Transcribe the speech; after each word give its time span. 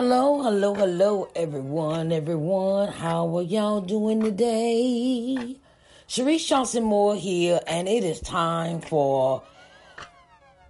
Hello, 0.00 0.40
hello, 0.44 0.74
hello, 0.74 1.28
everyone, 1.34 2.12
everyone. 2.12 2.86
How 2.86 3.36
are 3.36 3.42
y'all 3.42 3.80
doing 3.80 4.22
today? 4.22 5.56
Sharice 6.06 6.46
Johnson 6.46 6.84
Moore 6.84 7.16
here, 7.16 7.58
and 7.66 7.88
it 7.88 8.04
is 8.04 8.20
time 8.20 8.80
for 8.80 9.42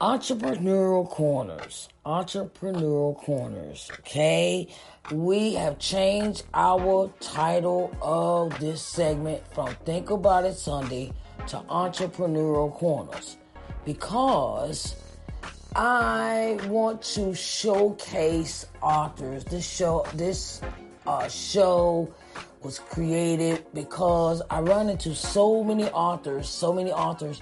Entrepreneurial 0.01 1.07
Corners. 1.11 1.91
Entrepreneurial 2.07 3.19
Corners. 3.19 3.91
Okay, 3.99 4.67
we 5.13 5.53
have 5.53 5.79
changed 5.79 6.45
our 6.55 7.13
title 7.21 7.95
of 8.01 8.59
this 8.61 8.81
segment 8.81 9.43
from 9.53 9.75
Think 9.85 10.09
About 10.09 10.47
It 10.47 10.55
Sunday 10.55 11.13
to 11.49 11.59
Entrepreneurial 11.69 12.73
Corners 12.73 13.37
because 13.85 14.97
I 15.81 16.59
want 16.67 17.03
to 17.15 17.33
showcase 17.37 18.67
authors. 18.83 19.45
This 19.45 19.65
show, 19.65 20.05
this 20.15 20.61
uh, 21.07 21.29
show 21.29 22.13
was 22.65 22.81
created 22.81 23.65
because 23.73 24.43
I 24.51 24.59
run 24.59 24.89
into 24.89 25.15
so 25.15 25.63
many 25.63 25.85
authors, 25.85 26.49
so 26.49 26.73
many 26.73 26.91
authors, 26.91 27.41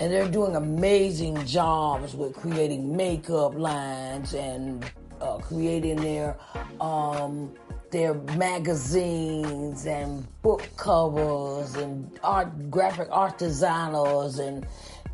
and 0.00 0.12
they're 0.12 0.28
doing 0.28 0.56
amazing 0.56 1.46
jobs 1.46 2.16
with 2.16 2.34
creating 2.34 2.96
makeup 2.96 3.54
lines 3.54 4.34
and 4.34 4.84
uh, 5.20 5.38
creating 5.38 6.02
their 6.02 6.36
um, 6.80 7.54
their 7.92 8.14
magazines 8.14 9.86
and 9.86 10.26
book 10.42 10.68
covers 10.76 11.76
and 11.76 12.18
art 12.24 12.68
graphic 12.68 13.06
art 13.12 13.38
designers 13.38 14.40
and 14.40 14.66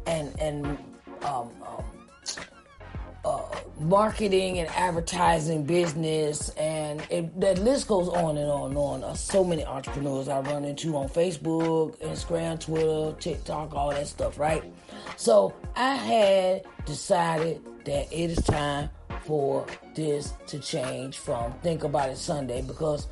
and 0.07 0.35
and 0.41 0.65
um, 1.23 1.51
um, 1.67 1.85
marketing 3.83 4.59
and 4.59 4.69
advertising 4.71 5.65
business, 5.65 6.51
and 6.51 7.01
it, 7.11 7.41
that 7.41 7.59
list 7.59 7.89
goes 7.89 8.09
on 8.09 8.37
and 8.37 8.51
on 8.51 8.71
and 8.71 8.79
on. 8.79 9.05
Uh, 9.05 9.15
so 9.15 9.45
many 9.45 9.65
entrepreneurs 9.65 10.29
I 10.29 10.41
run 10.41 10.65
into 10.65 10.97
on 10.97 11.09
Facebook, 11.09 11.99
Instagram, 11.99 12.61
Twitter, 12.61 13.17
TikTok, 13.19 13.75
all 13.75 13.91
that 13.91 14.07
stuff, 14.07 14.39
right? 14.39 14.63
So 15.17 15.55
I 15.77 15.95
had 15.95 16.63
decided 16.87 17.61
that 17.85 18.13
it 18.13 18.31
is 18.31 18.39
time 18.45 18.89
for 19.25 19.67
this 19.95 20.35
to 20.47 20.59
change 20.59 21.19
from 21.19 21.53
Think 21.61 21.85
About 21.85 22.11
It 22.11 22.19
Sunday 22.19 22.63
because 22.63 23.09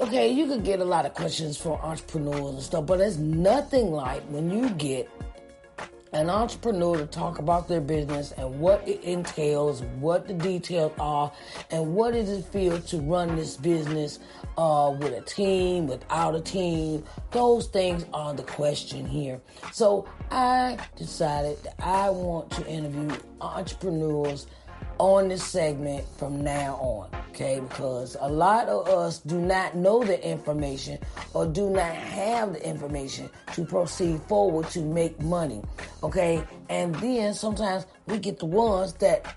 okay, 0.00 0.28
you 0.28 0.46
could 0.46 0.64
get 0.64 0.80
a 0.80 0.84
lot 0.84 1.06
of 1.06 1.14
questions 1.14 1.56
from 1.56 1.72
entrepreneurs 1.72 2.54
and 2.54 2.62
stuff, 2.62 2.86
but 2.86 3.00
it's 3.00 3.16
nothing 3.16 3.92
like 3.92 4.22
when 4.24 4.50
you 4.50 4.68
get 4.70 5.08
an 6.14 6.30
entrepreneur 6.30 6.96
to 6.96 7.06
talk 7.06 7.40
about 7.40 7.66
their 7.66 7.80
business 7.80 8.32
and 8.32 8.60
what 8.60 8.86
it 8.86 9.02
entails, 9.02 9.82
what 9.98 10.28
the 10.28 10.34
details 10.34 10.92
are, 11.00 11.32
and 11.70 11.94
what 11.94 12.14
does 12.14 12.30
it 12.30 12.44
feel 12.46 12.80
to 12.80 13.00
run 13.00 13.34
this 13.34 13.56
business 13.56 14.20
uh, 14.56 14.94
with 14.98 15.12
a 15.12 15.20
team, 15.22 15.88
without 15.88 16.36
a 16.36 16.40
team. 16.40 17.02
Those 17.32 17.66
things 17.66 18.06
are 18.14 18.32
the 18.32 18.44
question 18.44 19.06
here. 19.06 19.40
So 19.72 20.08
I 20.30 20.78
decided 20.96 21.60
that 21.64 21.74
I 21.84 22.10
want 22.10 22.50
to 22.52 22.66
interview 22.66 23.10
entrepreneurs 23.40 24.46
on 24.98 25.28
this 25.28 25.44
segment 25.44 26.04
from 26.16 26.42
now 26.42 26.74
on, 26.76 27.08
okay? 27.30 27.60
Because 27.60 28.16
a 28.20 28.28
lot 28.28 28.68
of 28.68 28.88
us 28.88 29.18
do 29.18 29.38
not 29.38 29.76
know 29.76 30.02
the 30.02 30.22
information 30.26 30.98
or 31.32 31.46
do 31.46 31.70
not 31.70 31.94
have 31.94 32.52
the 32.52 32.68
information 32.68 33.28
to 33.54 33.64
proceed 33.64 34.20
forward 34.22 34.68
to 34.70 34.80
make 34.80 35.20
money, 35.20 35.62
okay? 36.02 36.42
And 36.68 36.94
then 36.96 37.34
sometimes 37.34 37.86
we 38.06 38.18
get 38.18 38.38
the 38.38 38.46
ones 38.46 38.92
that 38.94 39.36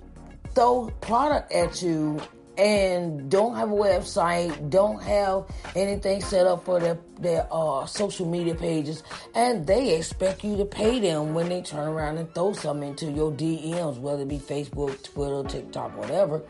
throw 0.54 0.92
product 1.02 1.52
at 1.52 1.82
you 1.82 2.20
and 2.58 3.30
don't 3.30 3.56
have 3.56 3.72
a 3.72 3.76
website, 3.76 4.70
don't 4.70 5.02
have 5.04 5.46
anything 5.76 6.22
set 6.22 6.48
up 6.48 6.66
for 6.66 6.80
their 6.80 6.98
their 7.20 7.48
uh, 7.52 7.86
social 7.86 8.28
media 8.28 8.56
pages, 8.56 9.04
and 9.36 9.66
they 9.66 9.96
expect 9.96 10.44
you 10.44 10.58
to 10.58 10.66
pay 10.66 11.00
them 11.00 11.34
when 11.34 11.50
they 11.50 11.62
turn 11.62 11.88
around 11.88 12.18
and 12.18 12.34
throw 12.34 12.54
something 12.54 12.90
into 12.90 13.12
your 13.12 13.32
DMs, 13.32 14.00
whether 14.00 14.24
it 14.24 14.28
be 14.28 14.40
Facebook, 14.40 15.04
Twitter, 15.04 15.48
TikTok, 15.48 15.98
whatever. 15.98 16.44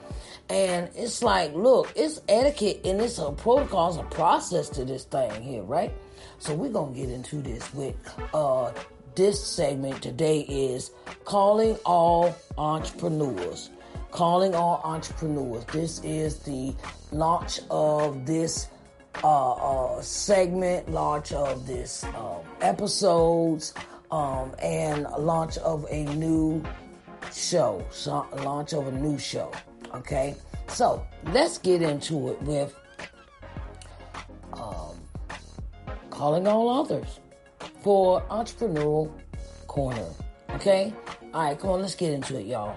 And 0.50 0.90
it's 0.96 1.22
like, 1.22 1.54
look, 1.54 1.92
it's 1.96 2.22
etiquette 2.30 2.82
and 2.86 3.02
it's 3.02 3.18
a 3.18 3.32
protocol, 3.32 3.90
it's 3.90 3.98
a 3.98 4.04
process 4.04 4.70
to 4.70 4.86
this 4.86 5.04
thing 5.04 5.42
here, 5.42 5.64
right? 5.64 5.94
So 6.40 6.54
we're 6.54 6.70
gonna 6.72 6.96
get 6.96 7.10
into 7.10 7.42
this 7.42 7.74
with 7.74 7.96
uh, 8.34 8.72
this 9.16 9.44
segment 9.46 10.02
today 10.02 10.42
is 10.42 10.92
calling 11.26 11.76
all 11.86 12.36
entrepreneurs 12.58 13.72
calling 14.12 14.56
all 14.56 14.82
entrepreneurs. 14.84 15.66
This 15.66 16.02
is 16.04 16.40
the 16.40 16.76
launch 17.12 17.60
of 17.70 18.26
this 18.26 18.70
uh, 19.24 19.54
uh, 19.54 20.02
segment, 20.02 20.90
launch 20.92 21.32
of 21.32 21.66
this 21.66 22.04
um, 22.04 22.42
episodes, 22.62 23.74
um, 24.12 24.54
and 24.62 25.04
launch 25.18 25.58
of 25.60 25.86
a 25.90 26.06
new 26.16 26.64
show, 27.34 27.84
so, 27.90 28.26
launch 28.44 28.74
of 28.74 28.88
a 28.88 28.92
new 28.92 29.18
show. 29.18 29.52
Okay, 29.94 30.36
so 30.68 31.06
let's 31.32 31.58
get 31.58 31.82
into 31.82 32.30
it 32.30 32.42
with 32.44 32.76
um, 34.54 34.96
calling 36.10 36.48
all 36.48 36.70
others 36.70 37.20
for 37.82 38.22
entrepreneurial 38.24 39.12
corner. 39.68 40.06
Okay, 40.52 40.94
all 41.34 41.44
right, 41.44 41.60
come 41.60 41.72
on, 41.72 41.82
let's 41.82 41.96
get 41.96 42.12
into 42.12 42.40
it, 42.40 42.46
y'all. 42.46 42.76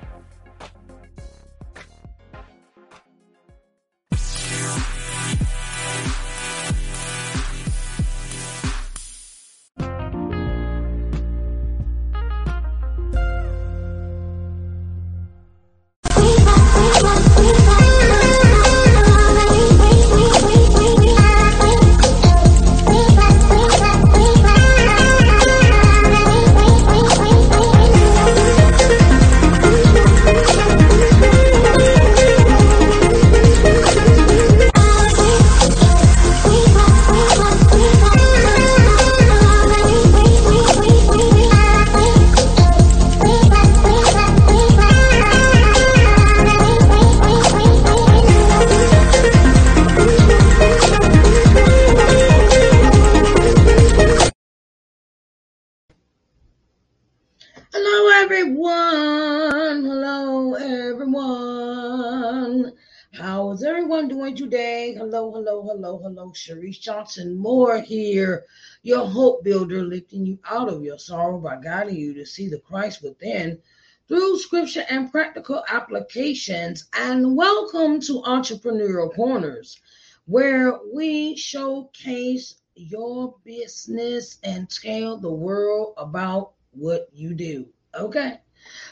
Everyone. 61.50 62.72
How 63.12 63.50
is 63.52 63.64
everyone 63.64 64.08
doing 64.08 64.36
today? 64.36 64.94
Hello, 64.94 65.32
hello, 65.32 65.62
hello, 65.62 65.98
hello. 65.98 66.30
Sharice 66.30 66.80
Johnson 66.80 67.36
Moore 67.36 67.80
here, 67.80 68.44
your 68.82 69.06
hope 69.06 69.42
builder, 69.42 69.82
lifting 69.82 70.24
you 70.24 70.38
out 70.48 70.68
of 70.68 70.82
your 70.82 70.98
sorrow 70.98 71.38
by 71.38 71.60
guiding 71.60 71.96
you 71.96 72.14
to 72.14 72.24
see 72.24 72.48
the 72.48 72.58
Christ 72.58 73.02
within 73.02 73.58
through 74.06 74.38
scripture 74.38 74.84
and 74.88 75.10
practical 75.10 75.64
applications. 75.68 76.88
And 76.96 77.36
welcome 77.36 78.00
to 78.02 78.22
Entrepreneurial 78.22 79.14
Corners, 79.14 79.80
where 80.26 80.78
we 80.94 81.36
showcase 81.36 82.56
your 82.76 83.34
business 83.44 84.38
and 84.44 84.70
tell 84.70 85.16
the 85.16 85.32
world 85.32 85.94
about 85.96 86.52
what 86.70 87.08
you 87.12 87.34
do. 87.34 87.66
Okay. 87.92 88.40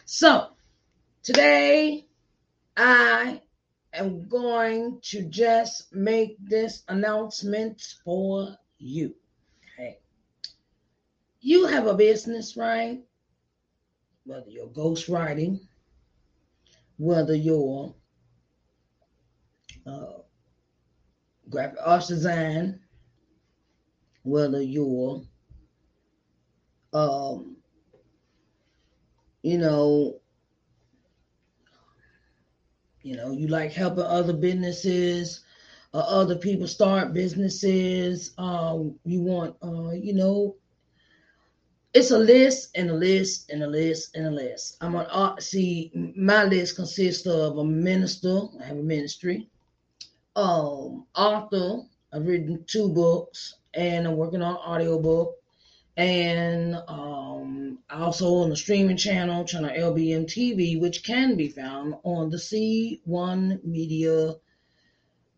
So 0.04 0.48
today 1.22 2.07
I 2.78 3.42
am 3.92 4.28
going 4.28 5.00
to 5.10 5.24
just 5.24 5.92
make 5.92 6.36
this 6.40 6.84
announcement 6.86 7.82
for 8.04 8.56
you. 8.78 9.16
Okay. 9.74 9.98
You 11.40 11.66
have 11.66 11.88
a 11.88 11.94
business, 11.94 12.56
right? 12.56 13.00
Whether 14.24 14.48
you're 14.48 14.68
ghostwriting, 14.68 15.58
whether 16.98 17.34
you're 17.34 17.92
uh, 19.84 20.20
graphic 21.50 21.78
arts 21.84 22.06
design, 22.06 22.78
whether 24.22 24.62
you're 24.62 25.22
um, 26.92 27.56
you 29.42 29.58
know, 29.58 30.20
You 33.02 33.16
know, 33.16 33.30
you 33.30 33.48
like 33.48 33.72
helping 33.72 34.04
other 34.04 34.32
businesses, 34.32 35.40
uh, 35.94 35.98
other 35.98 36.36
people 36.36 36.66
start 36.66 37.14
businesses. 37.14 38.34
Uh, 38.38 38.78
you 39.04 39.20
want, 39.20 39.56
uh, 39.62 39.90
you 39.90 40.12
know, 40.14 40.56
it's 41.94 42.10
a 42.10 42.18
list 42.18 42.70
and 42.74 42.90
a 42.90 42.94
list 42.94 43.50
and 43.50 43.62
a 43.62 43.66
list 43.66 44.14
and 44.16 44.26
a 44.26 44.30
list. 44.30 44.76
I'm 44.80 44.94
on 44.94 45.06
uh, 45.06 45.40
see 45.40 45.90
my 46.16 46.44
list 46.44 46.76
consists 46.76 47.26
of 47.26 47.58
a 47.58 47.64
minister, 47.64 48.42
I 48.60 48.64
have 48.66 48.78
a 48.78 48.82
ministry, 48.82 49.48
um, 50.36 51.06
author, 51.16 51.82
I've 52.12 52.26
written 52.26 52.64
two 52.66 52.88
books, 52.88 53.54
and 53.74 54.06
I'm 54.06 54.16
working 54.16 54.42
on 54.42 54.56
audiobook, 54.56 55.37
and 55.98 56.76
um, 56.86 57.80
also 57.90 58.36
on 58.36 58.50
the 58.50 58.56
streaming 58.56 58.96
channel, 58.96 59.44
channel 59.44 59.68
LBM 59.68 60.26
TV, 60.26 60.80
which 60.80 61.02
can 61.02 61.36
be 61.36 61.48
found 61.48 61.96
on 62.04 62.30
the 62.30 62.36
C1 62.36 63.64
Media 63.64 64.34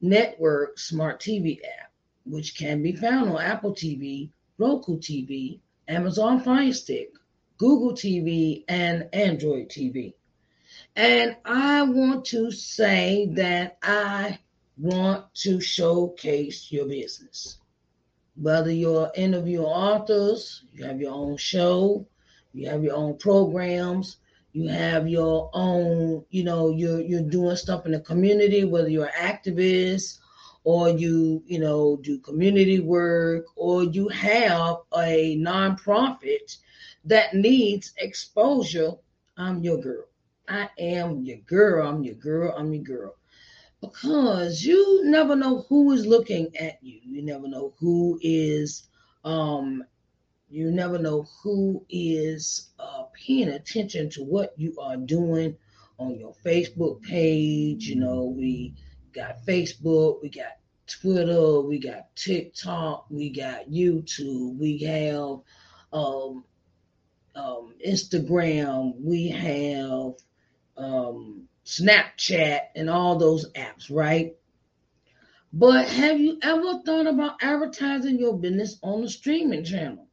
Network 0.03 0.79
Smart 0.79 1.19
TV 1.19 1.61
app, 1.65 1.91
which 2.27 2.59
can 2.59 2.83
be 2.83 2.93
found 2.93 3.31
on 3.31 3.41
Apple 3.41 3.73
TV, 3.73 4.29
Roku 4.59 4.99
TV, 4.99 5.61
Amazon 5.89 6.41
Fire 6.41 6.75
Stick, 6.75 7.15
Google 7.57 7.95
TV, 7.95 8.65
and 8.69 9.09
Android 9.15 9.71
TV. 9.71 10.13
And 10.95 11.37
I 11.43 11.83
want 11.85 12.27
to 12.27 12.51
say 12.51 13.31
that 13.33 13.79
I 13.83 14.39
want 14.77 15.35
to 15.37 15.59
showcase 15.59 16.71
your 16.71 16.85
business. 16.85 17.60
Whether 18.41 18.73
you're 18.73 19.13
interviewing 19.15 19.67
authors, 19.67 20.65
you 20.73 20.85
have 20.85 21.01
your 21.01 21.13
own 21.13 21.37
show, 21.37 22.07
you 22.55 22.69
have 22.71 22.83
your 22.83 22.97
own 22.97 23.19
programs, 23.19 24.17
you 24.53 24.69
have 24.69 25.07
your 25.07 25.51
own, 25.53 26.25
you 26.31 26.45
know, 26.45 26.71
you're 26.71 27.01
you're 27.01 27.21
doing 27.21 27.57
stuff 27.57 27.85
in 27.85 27.93
the 27.93 28.01
community, 28.01 28.65
whether 28.65 28.89
you're 28.89 29.11
an 29.15 29.37
activist 29.37 30.21
or 30.65 30.89
you, 30.89 31.43
you 31.47 31.59
know, 31.59 31.97
do 32.03 32.19
community 32.19 32.81
work, 32.81 33.45
or 33.57 33.85
you 33.85 34.09
have 34.09 34.77
a 34.97 35.37
nonprofit 35.39 36.57
that 37.05 37.35
needs 37.35 37.93
exposure, 37.99 38.93
I'm 39.37 39.63
your 39.63 39.79
girl. 39.79 40.05
I 40.49 40.69
am 40.79 41.25
your 41.25 41.39
girl. 41.39 41.87
I'm 41.87 42.03
your 42.03 42.15
girl. 42.15 42.55
I'm 42.57 42.73
your 42.73 42.83
girl. 42.83 43.15
Because 43.81 44.65
you 44.65 45.03
never 45.05 45.35
know 45.37 45.65
who 45.69 45.93
is 45.93 46.07
looking 46.07 46.55
at 46.57 46.79
you. 46.83 47.01
You 47.03 47.23
never 47.23 47.49
know 47.49 47.75
who 47.79 48.19
is 48.23 48.87
um 49.25 49.85
you 50.51 50.71
never 50.71 50.99
know 50.99 51.29
who 51.43 51.87
is 51.89 52.71
uh, 52.81 53.05
paying 53.15 53.49
attention 53.51 54.11
to 54.11 54.25
what 54.25 54.53
you 54.57 54.77
are 54.81 54.97
doing 54.97 55.57
on 55.99 56.19
your 56.19 56.35
Facebook 56.45 57.01
page. 57.03 57.87
You 57.87 57.97
know, 57.97 58.25
we 58.25 58.75
got 59.13 59.47
Facebook, 59.47 60.21
we 60.23 60.29
got 60.29 60.59
Twitter, 60.89 61.61
we 61.61 61.79
got 61.79 62.15
TikTok, 62.17 63.07
we 63.11 63.31
got 63.31 63.71
YouTube, 63.71 64.59
we 64.59 64.79
have 64.79 65.39
um, 65.93 66.45
um, 67.37 67.75
Instagram, 67.87 69.01
we 69.01 69.29
have 69.29 70.15
um, 70.77 71.49
Snapchat, 71.65 72.61
and 72.75 72.91
all 72.91 73.17
those 73.17 73.51
apps, 73.53 73.91
right? 73.91 74.37
But 75.53 75.89
have 75.89 76.21
you 76.21 76.39
ever 76.43 76.81
thought 76.85 77.07
about 77.07 77.43
advertising 77.43 78.19
your 78.19 78.39
business 78.39 78.79
on 78.83 79.03
the 79.03 79.11
streaming 79.11 79.65
channel? 79.65 80.07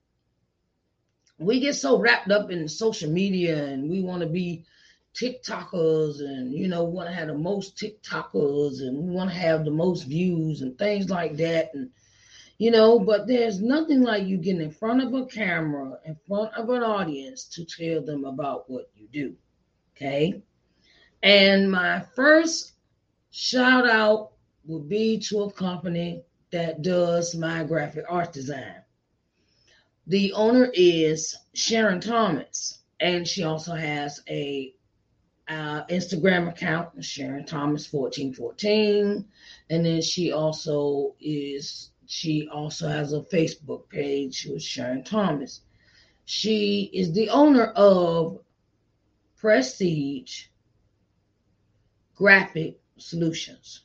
We 1.38 1.60
get 1.60 1.76
so 1.76 2.00
wrapped 2.00 2.32
up 2.32 2.50
in 2.50 2.68
social 2.68 3.12
media 3.12 3.64
and 3.66 3.90
we 3.90 4.02
want 4.02 4.22
to 4.22 4.28
be 4.28 4.66
TikTokers 5.14 6.20
and 6.20 6.54
you 6.54 6.68
know 6.68 6.84
want 6.84 7.10
to 7.10 7.16
have 7.16 7.28
the 7.28 7.38
most 7.38 7.76
TikTokers 7.78 8.82
and 8.82 8.98
we 8.98 9.16
want 9.16 9.32
to 9.32 9.36
have 9.36 9.66
the 9.66 9.72
most 9.72 10.04
views 10.04 10.62
and 10.62 10.78
things 10.78 11.10
like 11.10 11.38
that 11.38 11.72
and 11.74 11.90
you 12.60 12.70
know 12.70 13.00
but 13.00 13.26
there's 13.26 13.60
nothing 13.60 14.04
like 14.04 14.28
you 14.28 14.38
getting 14.38 14.62
in 14.62 14.72
front 14.72 15.02
of 15.02 15.14
a 15.16 15.26
camera 15.26 15.98
in 16.06 16.16
front 16.28 16.54
of 16.54 16.70
an 16.70 16.84
audience 16.84 17.46
to 17.46 17.66
tell 17.66 18.04
them 18.04 18.26
about 18.26 18.70
what 18.70 18.92
you 18.96 19.08
do 19.12 19.36
okay 19.96 20.44
and 21.24 21.72
my 21.72 22.02
first 22.16 22.74
shout 23.32 23.90
out 23.90 24.32
would 24.66 24.88
be 24.90 25.20
to 25.20 25.44
a 25.44 25.52
company 25.52 26.24
that 26.52 26.82
does 26.82 27.36
my 27.36 27.64
graphic 27.64 28.06
art 28.10 28.34
design 28.34 28.82
the 30.08 30.32
owner 30.34 30.70
is 30.74 31.36
Sharon 31.54 32.00
Thomas 32.00 32.80
and 33.00 33.28
she 33.28 33.44
also 33.44 33.76
has 33.76 34.22
a 34.30 34.74
uh, 35.48 35.86
Instagram 35.86 36.50
account, 36.50 37.04
Sharon 37.04 37.46
Thomas 37.46 37.92
1414. 37.92 39.26
And 39.70 39.86
then 39.86 40.02
she 40.02 40.32
also 40.32 41.16
is, 41.20 41.92
she 42.06 42.50
also 42.52 42.88
has 42.88 43.14
a 43.14 43.22
Facebook 43.22 43.88
page 43.90 44.46
with 44.50 44.62
Sharon 44.62 45.04
Thomas. 45.04 45.62
She 46.26 46.90
is 46.94 47.14
the 47.14 47.30
owner 47.30 47.68
of 47.76 48.40
Prestige 49.38 50.46
Graphic 52.18 52.80
Solutions. 52.98 53.82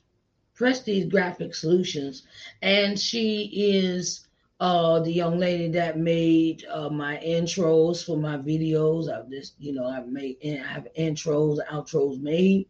Prestige 0.55 1.11
Graphic 1.11 1.55
Solutions. 1.55 2.23
And 2.63 2.99
she 2.99 3.51
is 3.53 4.27
uh, 4.59 5.01
the 5.01 5.13
young 5.13 5.39
lady 5.39 5.69
that 5.73 5.99
made 5.99 6.65
uh, 6.71 6.89
my 6.89 7.19
intros 7.19 8.05
for 8.05 8.17
my 8.17 8.39
videos. 8.39 9.13
I've 9.13 9.29
just, 9.31 9.55
you 9.59 9.75
know, 9.75 9.87
I've 9.87 10.09
made, 10.09 10.37
I 10.45 10.67
have 10.67 10.89
intros, 10.99 11.59
outros 11.71 12.21
made 12.23 12.69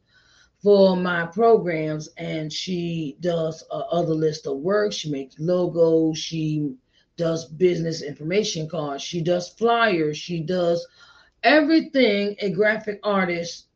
for 0.63 0.97
my 0.97 1.27
programs, 1.27 2.09
and 2.17 2.53
she 2.53 3.17
does 3.21 3.65
other 3.71 4.15
list 4.15 4.47
of 4.47 4.59
work. 4.59 4.93
She 4.93 5.11
makes 5.11 5.39
logos. 5.39 6.19
She 6.19 6.75
does 7.17 7.45
business 7.45 8.03
information 8.03 8.69
cards. 8.69 9.03
She 9.03 9.21
does 9.23 9.49
flyers. 9.49 10.17
She 10.17 10.41
does 10.41 10.87
everything 11.43 12.37
a 12.41 12.51
graphic 12.51 13.01
artist 13.03 13.67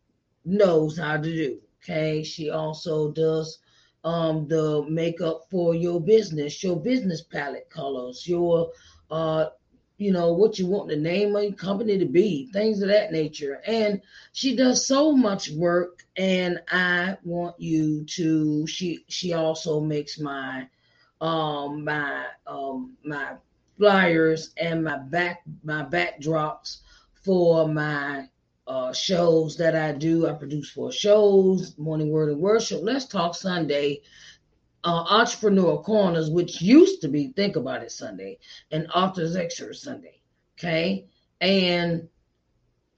knows 0.44 0.98
how 0.98 1.16
to 1.16 1.22
do. 1.22 1.60
Okay. 1.88 2.24
She 2.24 2.50
also 2.50 3.12
does 3.12 3.58
um, 4.02 4.48
the 4.48 4.84
makeup 4.88 5.46
for 5.50 5.74
your 5.74 6.00
business, 6.00 6.62
your 6.62 6.76
business 6.80 7.22
palette 7.22 7.70
colors, 7.70 8.26
your 8.26 8.72
uh, 9.10 9.46
you 9.98 10.12
know 10.12 10.32
what 10.32 10.58
you 10.58 10.66
want 10.66 10.88
the 10.88 10.96
name 10.96 11.36
of 11.36 11.44
your 11.44 11.52
company 11.52 11.96
to 11.98 12.04
be, 12.04 12.50
things 12.52 12.82
of 12.82 12.88
that 12.88 13.12
nature. 13.12 13.62
And 13.66 14.02
she 14.32 14.56
does 14.56 14.86
so 14.86 15.12
much 15.12 15.50
work, 15.50 16.04
and 16.16 16.60
I 16.70 17.18
want 17.24 17.60
you 17.60 18.04
to. 18.16 18.66
She 18.66 19.04
she 19.08 19.32
also 19.32 19.80
makes 19.80 20.18
my 20.18 20.68
um 21.20 21.84
my 21.84 22.26
um 22.48 22.96
my 23.04 23.34
flyers 23.78 24.52
and 24.56 24.82
my 24.82 24.98
back 24.98 25.42
my 25.62 25.84
backdrops 25.84 26.78
for 27.22 27.68
my 27.68 28.28
uh, 28.66 28.92
shows 28.92 29.56
that 29.56 29.76
I 29.76 29.92
do. 29.92 30.26
I 30.26 30.32
produce 30.32 30.70
four 30.70 30.92
shows, 30.92 31.76
Morning 31.78 32.10
Word 32.10 32.30
and 32.30 32.40
Worship, 32.40 32.80
Let's 32.82 33.04
Talk 33.06 33.34
Sunday, 33.34 34.02
uh, 34.84 35.04
Entrepreneur 35.08 35.82
Corners, 35.82 36.30
which 36.30 36.60
used 36.60 37.00
to 37.02 37.08
be 37.08 37.28
Think 37.28 37.56
About 37.56 37.82
It 37.82 37.92
Sunday, 37.92 38.38
and 38.70 38.88
Authors 38.94 39.36
Excerpt 39.36 39.76
Sunday. 39.76 40.20
Okay. 40.58 41.06
And 41.40 42.08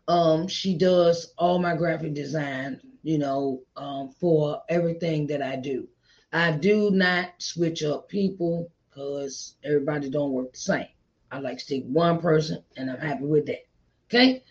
um, 0.07 0.49
she 0.49 0.77
does 0.77 1.33
all 1.37 1.59
my 1.59 1.77
graphic 1.77 2.15
design, 2.15 2.81
you 3.03 3.19
know, 3.19 3.63
um, 3.77 4.11
for 4.21 4.63
everything 4.69 5.27
that 5.29 5.43
I 5.43 5.57
do. 5.57 5.89
I 6.33 6.53
do 6.53 6.91
not 6.91 7.31
switch 7.39 7.83
up 7.83 8.09
people 8.09 8.71
because 8.89 9.55
everybody 9.65 10.11
don't 10.11 10.33
work 10.33 10.53
the 10.53 10.59
same. 10.59 10.89
I 11.31 11.41
like 11.41 11.59
to 11.59 11.65
stick 11.65 11.85
one 11.87 12.21
person 12.21 12.63
and 12.77 12.91
I'm 12.91 13.01
happy 13.01 13.25
with 13.25 13.47
that. 13.47 13.67
Okay. 14.07 14.43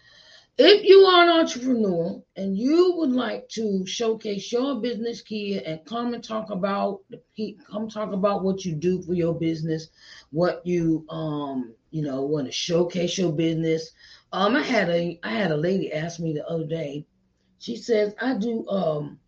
If 0.60 0.86
you 0.86 1.02
are 1.02 1.24
an 1.24 1.30
entrepreneur 1.30 2.24
and 2.36 2.58
you 2.58 2.96
would 2.98 3.12
like 3.12 3.48
to 3.50 3.86
showcase 3.86 4.52
your 4.52 4.82
business 4.82 5.22
key 5.22 5.62
and 5.64 5.86
come 5.86 6.16
and 6.16 6.24
talk 6.24 6.50
about 6.50 7.02
come 7.70 7.90
talk 7.90 8.12
about 8.12 8.44
what 8.44 8.66
you 8.66 8.74
do 8.74 9.04
for 9.04 9.14
your 9.14 9.36
business, 9.36 9.90
what 10.32 10.66
you 10.66 11.06
um 11.10 11.76
you 11.92 12.02
know 12.02 12.24
want 12.24 12.48
to 12.48 12.52
showcase 12.52 13.20
your 13.20 13.34
business. 13.34 13.92
Um, 14.32 14.56
I 14.56 14.64
had 14.64 14.90
a 14.90 15.20
I 15.22 15.30
had 15.30 15.52
a 15.52 15.58
lady 15.58 15.94
ask 15.94 16.20
me 16.20 16.34
the 16.34 16.48
other 16.48 16.66
day. 16.66 17.06
She 17.60 17.76
says 17.78 18.16
I 18.20 18.36
do 18.36 18.68
um 18.68 19.20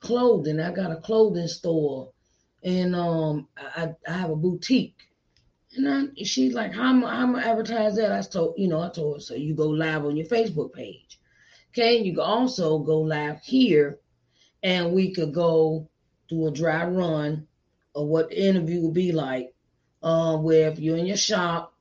clothing. 0.00 0.60
I 0.60 0.70
got 0.70 0.92
a 0.92 0.96
clothing 0.96 1.48
store, 1.48 2.12
and 2.62 2.94
um 2.94 3.48
I 3.56 3.94
I 4.06 4.12
have 4.12 4.30
a 4.30 4.36
boutique. 4.36 5.07
And 5.78 5.88
I, 6.18 6.24
she's 6.24 6.54
like, 6.54 6.74
how 6.74 6.90
am, 6.90 7.02
how 7.02 7.22
am 7.22 7.36
I 7.36 7.44
advertise 7.44 7.96
that? 7.96 8.12
I 8.12 8.20
told, 8.22 8.54
you 8.58 8.68
know, 8.68 8.82
I 8.82 8.90
told 8.90 9.16
her, 9.16 9.20
so 9.20 9.34
you 9.34 9.54
go 9.54 9.68
live 9.68 10.04
on 10.04 10.16
your 10.16 10.26
Facebook 10.26 10.72
page. 10.72 11.18
Okay. 11.70 11.98
You 11.98 12.12
can 12.12 12.20
also 12.20 12.78
go 12.80 13.00
live 13.00 13.40
here 13.42 13.98
and 14.62 14.92
we 14.92 15.14
could 15.14 15.32
go 15.32 15.88
do 16.28 16.48
a 16.48 16.50
dry 16.50 16.84
run 16.84 17.46
of 17.94 18.08
what 18.08 18.28
the 18.28 18.44
interview 18.44 18.82
will 18.82 18.92
be 18.92 19.12
like. 19.12 19.54
Uh, 20.02 20.36
where 20.36 20.68
if 20.68 20.78
you're 20.78 20.96
in 20.96 21.06
your 21.06 21.16
shop, 21.16 21.74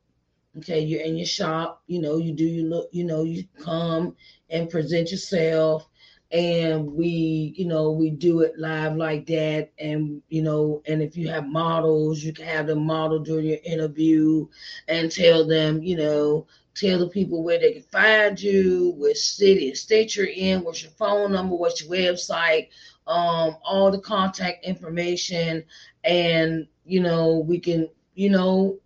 okay, 0.57 0.79
you're 0.79 1.01
in 1.01 1.17
your 1.17 1.25
shop, 1.25 1.83
you 1.85 2.01
know, 2.01 2.17
you 2.17 2.33
do 2.33 2.45
you 2.45 2.63
look, 2.63 2.89
you 2.91 3.03
know, 3.03 3.23
you 3.23 3.43
come 3.61 4.15
and 4.49 4.69
present 4.69 5.11
yourself. 5.11 5.87
And 6.31 6.93
we 6.93 7.53
you 7.55 7.65
know 7.65 7.91
we 7.91 8.09
do 8.09 8.41
it 8.41 8.57
live 8.57 8.95
like 8.95 9.25
that. 9.27 9.69
And 9.79 10.21
you 10.29 10.41
know 10.41 10.81
and 10.87 11.01
if 11.01 11.15
you 11.17 11.29
have 11.29 11.45
models 11.47 12.23
you 12.23 12.33
can 12.33 12.45
have 12.45 12.67
them 12.67 12.85
model 12.85 13.19
during 13.19 13.45
your 13.47 13.59
interview 13.63 14.47
and 14.87 15.11
tell 15.11 15.45
them 15.47 15.81
you 15.83 15.97
know 15.97 16.47
tell 16.75 16.99
the 16.99 17.07
people 17.07 17.43
where 17.43 17.59
they 17.59 17.73
can 17.73 17.83
find 17.83 18.39
you 18.41 18.93
which 18.97 19.17
city 19.17 19.69
and 19.69 19.77
state 19.77 20.15
you're 20.15 20.27
in 20.27 20.63
what's 20.63 20.83
your 20.83 20.91
phone 20.91 21.31
number 21.31 21.55
what's 21.55 21.81
your 21.83 21.91
website 21.91 22.67
um 23.07 23.55
all 23.63 23.91
the 23.91 23.99
contact 23.99 24.65
information. 24.65 25.63
And 26.03 26.67
you 26.85 27.01
know 27.01 27.37
we 27.47 27.59
can 27.59 27.89
you 28.15 28.29
know 28.29 28.77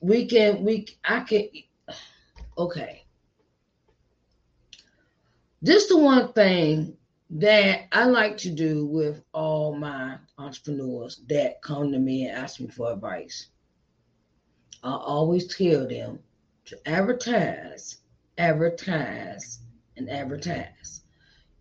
we 0.00 0.26
can 0.26 0.64
we 0.64 0.86
i 1.04 1.20
can 1.20 1.48
okay 2.58 2.99
this 5.62 5.88
the 5.88 5.98
one 5.98 6.32
thing 6.32 6.96
that 7.30 7.82
I 7.92 8.04
like 8.06 8.36
to 8.38 8.50
do 8.50 8.86
with 8.86 9.22
all 9.32 9.76
my 9.76 10.16
entrepreneurs 10.38 11.20
that 11.28 11.62
come 11.62 11.92
to 11.92 11.98
me 11.98 12.26
and 12.26 12.36
ask 12.36 12.60
me 12.60 12.68
for 12.68 12.92
advice. 12.92 13.48
I 14.82 14.92
always 14.92 15.54
tell 15.54 15.86
them 15.86 16.20
to 16.66 16.88
advertise, 16.88 17.98
advertise, 18.38 19.60
and 19.96 20.10
advertise. 20.10 21.02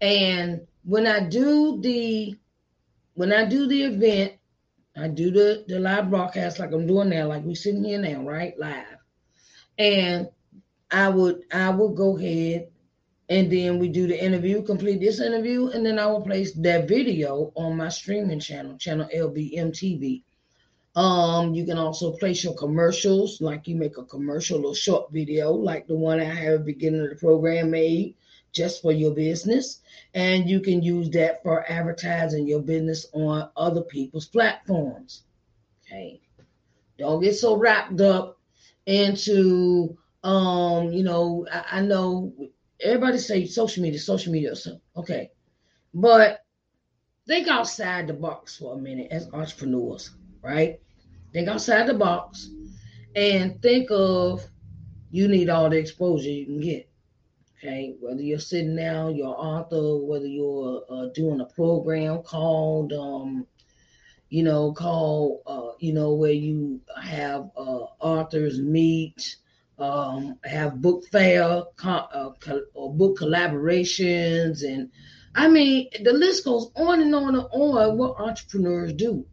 And 0.01 0.61
when 0.83 1.05
I 1.05 1.27
do 1.27 1.79
the 1.81 2.35
when 3.15 3.33
I 3.33 3.45
do 3.45 3.67
the 3.67 3.83
event, 3.83 4.33
I 4.95 5.09
do 5.09 5.29
the, 5.29 5.65
the 5.67 5.79
live 5.79 6.09
broadcast 6.09 6.57
like 6.57 6.71
I'm 6.71 6.87
doing 6.87 7.09
now, 7.09 7.27
like 7.27 7.43
we're 7.43 7.55
sitting 7.55 7.83
here 7.83 7.99
now, 7.99 8.23
right? 8.23 8.57
Live. 8.57 8.85
And 9.77 10.29
I 10.89 11.09
would 11.09 11.43
I 11.51 11.69
would 11.69 11.95
go 11.95 12.17
ahead 12.17 12.69
and 13.29 13.51
then 13.51 13.77
we 13.77 13.89
do 13.89 14.07
the 14.07 14.23
interview, 14.23 14.63
complete 14.63 14.99
this 14.99 15.21
interview, 15.21 15.67
and 15.67 15.85
then 15.85 15.99
I 15.99 16.07
will 16.07 16.21
place 16.21 16.51
that 16.53 16.87
video 16.87 17.51
on 17.55 17.77
my 17.77 17.89
streaming 17.89 18.39
channel, 18.39 18.75
channel 18.77 19.07
LBMTV. 19.15 20.23
Um, 20.95 21.53
you 21.53 21.63
can 21.63 21.77
also 21.77 22.13
place 22.13 22.43
your 22.43 22.55
commercials, 22.55 23.39
like 23.39 23.67
you 23.67 23.75
make 23.75 23.97
a 23.99 24.03
commercial 24.03 24.65
or 24.65 24.73
short 24.73 25.11
video, 25.11 25.51
like 25.51 25.87
the 25.87 25.95
one 25.95 26.19
I 26.19 26.23
have 26.23 26.65
beginning 26.65 27.01
of 27.01 27.09
the 27.11 27.15
program 27.15 27.69
made 27.69 28.15
just 28.51 28.81
for 28.81 28.91
your 28.91 29.13
business. 29.13 29.81
And 30.15 30.49
you 30.49 30.59
can 30.59 30.81
use 30.81 31.09
that 31.11 31.43
for 31.43 31.69
advertising 31.71 32.47
your 32.47 32.61
business 32.61 33.05
on 33.13 33.49
other 33.55 33.83
people's 33.83 34.25
platforms. 34.25 35.23
Okay. 35.85 36.19
Don't 36.97 37.21
get 37.21 37.35
so 37.35 37.55
wrapped 37.55 38.01
up 38.01 38.39
into 38.87 39.95
um, 40.23 40.91
you 40.91 41.03
know, 41.03 41.47
I, 41.51 41.77
I 41.77 41.81
know 41.81 42.33
everybody 42.81 43.17
say 43.17 43.45
social 43.45 43.83
media, 43.83 43.99
social 43.99 44.31
media. 44.31 44.55
So, 44.55 44.79
okay. 44.95 45.31
But 45.93 46.43
think 47.27 47.47
outside 47.47 48.07
the 48.07 48.13
box 48.13 48.57
for 48.57 48.75
a 48.75 48.77
minute 48.77 49.07
as 49.11 49.29
entrepreneurs, 49.33 50.11
right? 50.41 50.79
Think 51.33 51.47
outside 51.47 51.87
the 51.87 51.93
box 51.93 52.49
and 53.15 53.61
think 53.61 53.89
of 53.91 54.45
you 55.11 55.27
need 55.27 55.49
all 55.49 55.69
the 55.69 55.77
exposure 55.77 56.29
you 56.29 56.45
can 56.45 56.59
get. 56.59 56.89
Okay, 57.57 57.95
whether 57.99 58.21
you're 58.21 58.39
sitting 58.39 58.77
down, 58.77 59.15
you're 59.15 59.27
author, 59.27 59.97
whether 59.97 60.25
you're 60.25 60.81
uh, 60.89 61.07
doing 61.13 61.41
a 61.41 61.45
program 61.45 62.23
called, 62.23 62.93
um, 62.93 63.45
you 64.29 64.43
know, 64.43 64.71
called, 64.71 65.41
uh, 65.45 65.71
you 65.79 65.91
know, 65.91 66.13
where 66.13 66.31
you 66.31 66.79
have 67.01 67.49
uh, 67.57 67.85
authors 67.99 68.61
meet, 68.61 69.35
um, 69.79 70.37
have 70.43 70.81
book 70.81 71.05
fair 71.11 71.43
uh, 71.83 72.29
or 72.73 72.93
book 72.93 73.17
collaborations, 73.17 74.63
and 74.63 74.91
I 75.35 75.47
mean 75.47 75.89
the 76.03 76.13
list 76.13 76.45
goes 76.45 76.71
on 76.75 77.01
and 77.01 77.15
on 77.15 77.35
and 77.35 77.47
on. 77.51 77.97
What 77.97 78.19
entrepreneurs 78.19 78.93
do. 78.93 79.25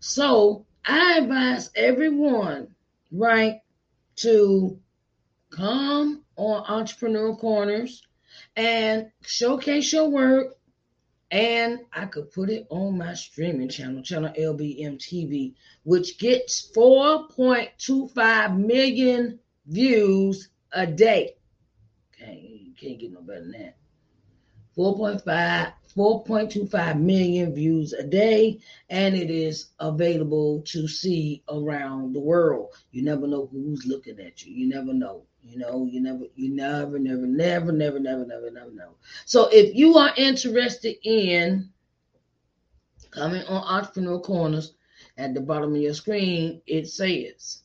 So 0.00 0.66
I 0.84 1.18
advise 1.18 1.70
everyone, 1.74 2.74
right, 3.12 3.60
to 4.16 4.78
come 5.50 6.24
on 6.36 6.64
Entrepreneur 6.66 7.36
Corners 7.36 8.02
and 8.56 9.10
showcase 9.22 9.92
your 9.92 10.08
work. 10.08 10.56
And 11.32 11.80
I 11.92 12.06
could 12.06 12.32
put 12.32 12.50
it 12.50 12.66
on 12.70 12.98
my 12.98 13.14
streaming 13.14 13.68
channel, 13.68 14.02
channel 14.02 14.32
LBM 14.36 14.98
TV, 14.98 15.54
which 15.84 16.18
gets 16.18 16.72
4.25 16.74 18.58
million 18.58 19.38
views 19.70 20.50
a 20.72 20.86
day. 20.86 21.36
Okay, 22.14 22.62
you 22.64 22.74
can't 22.74 22.98
get 22.98 23.12
no 23.12 23.22
better 23.22 23.40
than 23.40 23.52
that. 23.52 23.76
4.5, 24.76 25.72
4.25 25.96 27.00
million 27.00 27.54
views 27.54 27.92
a 27.92 28.04
day, 28.04 28.60
and 28.88 29.14
it 29.14 29.30
is 29.30 29.70
available 29.80 30.62
to 30.66 30.86
see 30.86 31.42
around 31.48 32.12
the 32.12 32.20
world. 32.20 32.74
You 32.92 33.02
never 33.02 33.26
know 33.26 33.48
who's 33.50 33.84
looking 33.86 34.20
at 34.20 34.44
you. 34.44 34.52
You 34.52 34.68
never 34.68 34.92
know. 34.92 35.22
You 35.42 35.58
know, 35.58 35.86
you 35.90 36.00
never, 36.00 36.24
you 36.34 36.54
never, 36.54 36.98
never, 36.98 37.26
never, 37.26 37.72
never, 37.72 37.98
never, 37.98 38.26
never, 38.26 38.50
never 38.50 38.70
know. 38.72 38.94
So 39.24 39.48
if 39.50 39.74
you 39.74 39.96
are 39.96 40.12
interested 40.16 40.96
in 41.02 41.70
coming 43.10 43.42
on 43.44 43.62
Entrepreneur 43.62 44.20
Corners, 44.20 44.74
at 45.16 45.34
the 45.34 45.40
bottom 45.40 45.74
of 45.74 45.80
your 45.80 45.94
screen, 45.94 46.62
it 46.66 46.88
says 46.88 47.62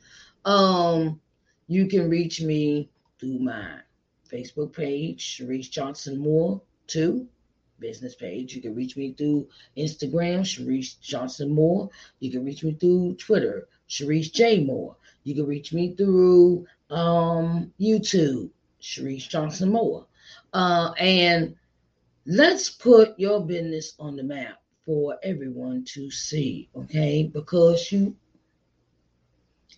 Um, 0.46 1.20
you 1.68 1.88
can 1.88 2.10
reach 2.10 2.42
me 2.42 2.90
through 3.20 3.40
my 3.40 3.80
Facebook 4.32 4.72
page, 4.74 5.38
Sharice 5.38 5.70
Johnson 5.70 6.18
Moore, 6.18 6.62
too 6.88 7.28
business 7.80 8.16
page. 8.16 8.56
You 8.56 8.62
can 8.62 8.76
reach 8.76 8.96
me 8.98 9.14
through 9.14 9.48
Instagram, 9.78 10.42
Sharice 10.42 11.00
Johnson 11.02 11.54
Moore. 11.54 11.90
You 12.20 12.32
can 12.32 12.46
reach 12.46 12.64
me 12.64 12.74
through 12.74 13.16
Twitter, 13.16 13.68
Sharice 13.90 14.32
J 14.32 14.64
Moore. 14.64 14.96
You 15.24 15.36
can 15.36 15.46
reach 15.46 15.74
me 15.74 15.96
through 15.96 16.66
um, 16.90 17.74
YouTube, 17.80 18.50
Sharice 18.82 19.28
Johnson 19.28 19.72
Moore. 19.72 20.06
Uh, 20.54 20.92
and 20.98 21.56
let's 22.26 22.70
put 22.70 23.18
your 23.20 23.46
business 23.46 23.94
on 24.00 24.16
the 24.16 24.24
map 24.24 24.62
for 24.86 25.18
everyone 25.24 25.86
to 25.86 26.12
see, 26.12 26.70
okay? 26.76 27.24
Because 27.24 27.92
you 27.92 28.16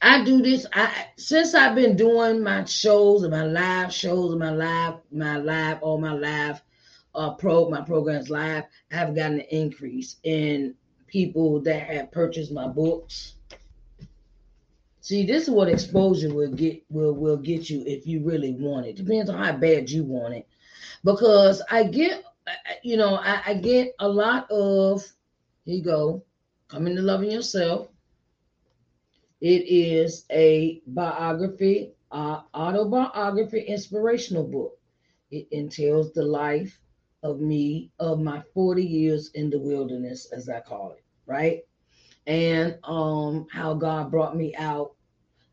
I 0.01 0.23
do 0.23 0.41
this. 0.41 0.65
I 0.73 1.07
since 1.17 1.53
I've 1.55 1.75
been 1.75 1.95
doing 1.95 2.43
my 2.43 2.65
shows 2.65 3.23
and 3.23 3.31
my 3.31 3.45
live 3.45 3.93
shows 3.93 4.31
and 4.31 4.39
my 4.39 4.51
live, 4.51 4.99
my 5.11 5.37
live, 5.37 5.81
all 5.81 5.99
my 5.99 6.13
live 6.13 6.61
uh, 7.15 7.33
pro 7.35 7.69
my 7.69 7.81
programs 7.81 8.29
live, 8.29 8.65
I 8.91 8.95
have 8.95 9.15
gotten 9.15 9.39
an 9.39 9.47
increase 9.51 10.17
in 10.23 10.75
people 11.07 11.61
that 11.61 11.87
have 11.87 12.11
purchased 12.11 12.51
my 12.51 12.67
books. 12.67 13.35
See, 15.01 15.25
this 15.25 15.43
is 15.43 15.49
what 15.49 15.69
exposure 15.69 16.33
will 16.33 16.51
get 16.51 16.83
will 16.89 17.13
will 17.13 17.37
get 17.37 17.69
you 17.69 17.83
if 17.85 18.07
you 18.07 18.23
really 18.23 18.53
want 18.53 18.87
it. 18.87 18.95
Depends 18.95 19.29
on 19.29 19.37
how 19.37 19.55
bad 19.55 19.89
you 19.89 20.03
want 20.03 20.33
it. 20.33 20.47
Because 21.03 21.61
I 21.69 21.83
get, 21.83 22.23
you 22.83 22.97
know, 22.97 23.15
I, 23.15 23.41
I 23.45 23.53
get 23.55 23.93
a 23.99 24.07
lot 24.07 24.49
of. 24.49 25.03
Here 25.63 25.75
you 25.77 25.83
go, 25.83 26.23
coming 26.67 26.95
to 26.95 27.01
loving 27.01 27.31
yourself. 27.31 27.87
It 29.41 29.67
is 29.67 30.25
a 30.31 30.81
biography, 30.87 31.93
uh, 32.11 32.41
autobiography, 32.53 33.61
inspirational 33.61 34.43
book. 34.43 34.77
It 35.29 35.47
entails 35.51 36.13
the 36.13 36.23
life 36.23 36.79
of 37.25 37.41
me 37.41 37.91
of 37.99 38.21
my 38.21 38.41
40 38.53 38.83
years 38.83 39.31
in 39.33 39.49
the 39.49 39.59
wilderness, 39.59 40.31
as 40.31 40.47
I 40.47 40.59
call 40.59 40.91
it, 40.91 41.03
right? 41.25 41.61
And 42.27 42.77
um, 42.83 43.47
how 43.51 43.73
God 43.73 44.11
brought 44.11 44.37
me 44.37 44.55
out, 44.55 44.93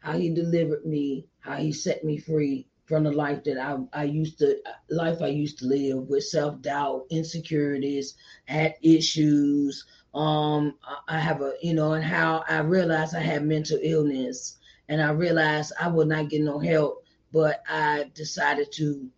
how 0.00 0.12
He 0.18 0.28
delivered 0.34 0.84
me, 0.84 1.26
how 1.40 1.56
He 1.56 1.72
set 1.72 2.04
me 2.04 2.18
free 2.18 2.68
from 2.84 3.04
the 3.04 3.12
life 3.12 3.42
that 3.44 3.58
I, 3.58 3.78
I 3.98 4.04
used 4.04 4.38
to 4.40 4.58
life 4.90 5.22
I 5.22 5.28
used 5.28 5.58
to 5.60 5.66
live 5.66 6.08
with 6.08 6.24
self 6.24 6.60
doubt, 6.60 7.06
insecurities, 7.10 8.16
had 8.44 8.74
issues. 8.82 9.86
Um, 10.14 10.74
I 11.08 11.18
have 11.18 11.40
a 11.40 11.54
you 11.62 11.72
know, 11.72 11.94
and 11.94 12.04
how 12.04 12.44
I 12.46 12.58
realized 12.58 13.14
I 13.14 13.20
had 13.20 13.46
mental 13.46 13.78
illness, 13.82 14.58
and 14.90 15.00
I 15.00 15.10
realized 15.12 15.72
I 15.80 15.88
would 15.88 16.08
not 16.08 16.28
get 16.28 16.42
no 16.42 16.58
help, 16.58 17.04
but 17.32 17.62
I 17.66 18.10
decided 18.14 18.72
to, 18.72 19.08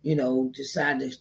you 0.00 0.16
know, 0.16 0.50
decided 0.54 1.14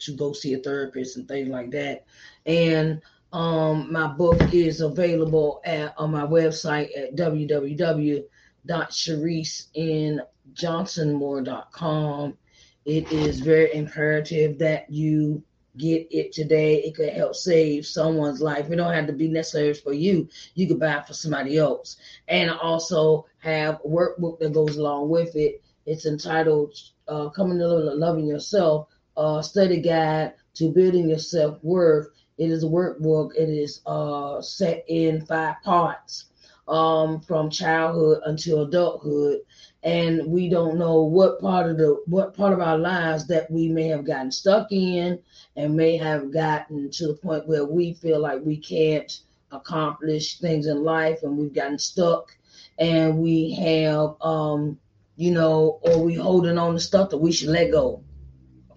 to 0.00 0.12
go 0.12 0.32
see 0.32 0.54
a 0.54 0.58
therapist 0.58 1.16
and 1.16 1.28
things 1.28 1.48
like 1.48 1.70
that. 1.72 2.04
And 2.46 3.02
um, 3.32 3.92
my 3.92 4.06
book 4.06 4.40
is 4.54 4.80
available 4.80 5.60
at 5.64 5.94
on 5.98 6.10
my 6.10 6.24
website 6.24 6.96
at 6.96 7.14
www.sharice 7.16 8.24
Sharice 8.68 9.66
in 9.74 10.20
johnsonmoore.com. 10.54 12.36
It 12.84 13.12
is 13.12 13.40
very 13.40 13.74
imperative 13.74 14.58
that 14.58 14.90
you 14.90 15.42
get 15.76 16.08
it 16.10 16.32
today. 16.32 16.82
It 16.82 16.94
could 16.94 17.10
help 17.10 17.34
save 17.34 17.86
someone's 17.86 18.40
life. 18.40 18.70
It 18.70 18.76
don't 18.76 18.92
have 18.92 19.06
to 19.06 19.12
be 19.12 19.28
necessary 19.28 19.74
for 19.74 19.92
you. 19.92 20.28
You 20.54 20.66
could 20.66 20.80
buy 20.80 20.98
it 20.98 21.06
for 21.06 21.14
somebody 21.14 21.58
else. 21.58 21.96
And 22.26 22.50
I 22.50 22.56
also 22.56 23.26
have 23.38 23.76
a 23.84 23.88
workbook 23.88 24.38
that 24.40 24.52
goes 24.52 24.76
along 24.76 25.08
with 25.08 25.36
it. 25.36 25.62
It's 25.86 26.06
entitled 26.06 26.74
uh, 27.06 27.30
Coming 27.30 27.58
to 27.58 27.66
Loving 27.66 28.26
Yourself, 28.26 28.88
uh, 29.18 29.42
study 29.42 29.80
guide 29.80 30.32
to 30.54 30.72
building 30.72 31.10
your 31.10 31.18
self 31.18 31.62
worth. 31.62 32.08
It 32.38 32.50
is 32.50 32.64
a 32.64 32.68
workbook. 32.68 33.34
It 33.36 33.48
is 33.50 33.80
uh, 33.84 34.40
set 34.40 34.84
in 34.88 35.26
five 35.26 35.56
parts 35.64 36.26
um, 36.68 37.20
from 37.20 37.50
childhood 37.50 38.20
until 38.24 38.62
adulthood 38.62 39.40
and 39.84 40.26
we 40.26 40.48
don't 40.48 40.76
know 40.76 41.02
what 41.02 41.40
part 41.40 41.70
of 41.70 41.76
the 41.78 42.02
what 42.06 42.34
part 42.34 42.52
of 42.52 42.60
our 42.60 42.78
lives 42.78 43.26
that 43.28 43.50
we 43.50 43.68
may 43.68 43.86
have 43.86 44.04
gotten 44.04 44.30
stuck 44.30 44.66
in 44.72 45.18
and 45.56 45.76
may 45.76 45.96
have 45.96 46.32
gotten 46.32 46.90
to 46.90 47.06
the 47.06 47.14
point 47.14 47.46
where 47.46 47.64
we 47.64 47.94
feel 47.94 48.20
like 48.20 48.40
we 48.44 48.56
can't 48.56 49.20
accomplish 49.52 50.38
things 50.40 50.66
in 50.66 50.82
life 50.82 51.22
and 51.22 51.36
we've 51.36 51.54
gotten 51.54 51.78
stuck 51.78 52.36
and 52.78 53.16
we 53.16 53.52
have 53.52 54.14
um 54.20 54.78
you 55.16 55.30
know 55.30 55.78
or 55.82 56.02
we 56.02 56.14
holding 56.14 56.58
on 56.58 56.74
to 56.74 56.80
stuff 56.80 57.08
that 57.08 57.18
we 57.18 57.32
should 57.32 57.48
let 57.48 57.70
go 57.70 58.02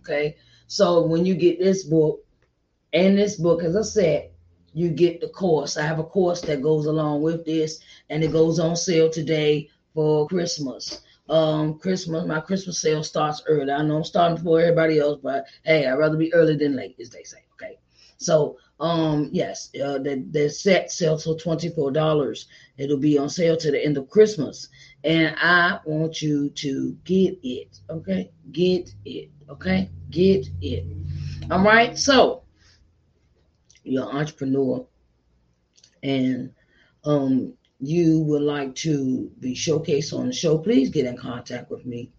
okay 0.01 0.36
so 0.67 1.05
when 1.05 1.25
you 1.25 1.36
get 1.36 1.60
this 1.60 1.84
book 1.84 2.20
and 2.93 3.17
this 3.17 3.36
book 3.36 3.63
as 3.63 3.75
i 3.75 3.81
said 3.81 4.29
you 4.74 4.89
get 4.89 5.22
the 5.22 5.29
course 5.29 5.77
i 5.77 5.81
have 5.81 6.00
a 6.00 6.03
course 6.03 6.41
that 6.41 6.62
goes 6.62 6.86
along 6.86 7.22
with 7.22 7.46
this 7.46 7.79
and 8.10 8.24
it 8.24 8.31
goes 8.31 8.60
on 8.60 8.75
sale 8.75 9.10
today 9.10 9.70
for 9.93 10.27
Christmas. 10.27 11.01
Um, 11.29 11.79
Christmas, 11.79 12.25
my 12.25 12.39
Christmas 12.39 12.81
sale 12.81 13.03
starts 13.03 13.43
early. 13.48 13.72
I 13.72 13.84
know 13.84 13.98
I'm 13.98 14.03
starting 14.03 14.38
before 14.38 14.62
everybody 14.62 15.00
else, 15.00 15.20
but 15.22 15.46
hey, 15.63 15.86
I'd 15.88 15.98
rather 15.98 16.17
be 16.17 16.34
early 16.34 16.55
than 16.55 16.75
late, 16.75 16.96
as 17.00 17.10
they 17.10 17.24
say. 17.24 17.43
Okay. 17.53 17.79
So, 18.17 18.58
um, 18.81 19.29
yes, 19.31 19.69
uh, 19.75 20.00
the, 20.00 20.25
the 20.31 20.50
set 20.50 20.91
sells 20.91 21.23
for 21.23 21.35
$24. 21.35 22.45
It'll 22.77 22.97
be 22.97 23.17
on 23.17 23.29
sale 23.29 23.55
to 23.57 23.71
the 23.71 23.83
end 23.83 23.97
of 23.97 24.09
Christmas. 24.09 24.67
And 25.03 25.35
I 25.39 25.79
want 25.85 26.21
you 26.21 26.50
to 26.50 26.97
get 27.03 27.39
it. 27.43 27.79
Okay. 27.89 28.31
Get 28.51 28.93
it. 29.05 29.29
Okay. 29.50 29.89
Get 30.09 30.47
it. 30.61 30.85
All 31.50 31.63
right. 31.63 31.97
So, 31.97 32.43
you're 33.83 34.09
an 34.09 34.15
entrepreneur 34.17 34.85
and 36.03 36.53
um 37.03 37.53
you 37.79 38.19
would 38.19 38.43
like 38.43 38.75
to 38.75 39.31
be 39.39 39.55
showcased 39.55 40.17
on 40.17 40.27
the 40.27 40.33
show, 40.33 40.57
please 40.59 40.89
get 40.91 41.07
in 41.07 41.17
contact 41.17 41.71
with 41.71 41.83
me. 41.83 42.11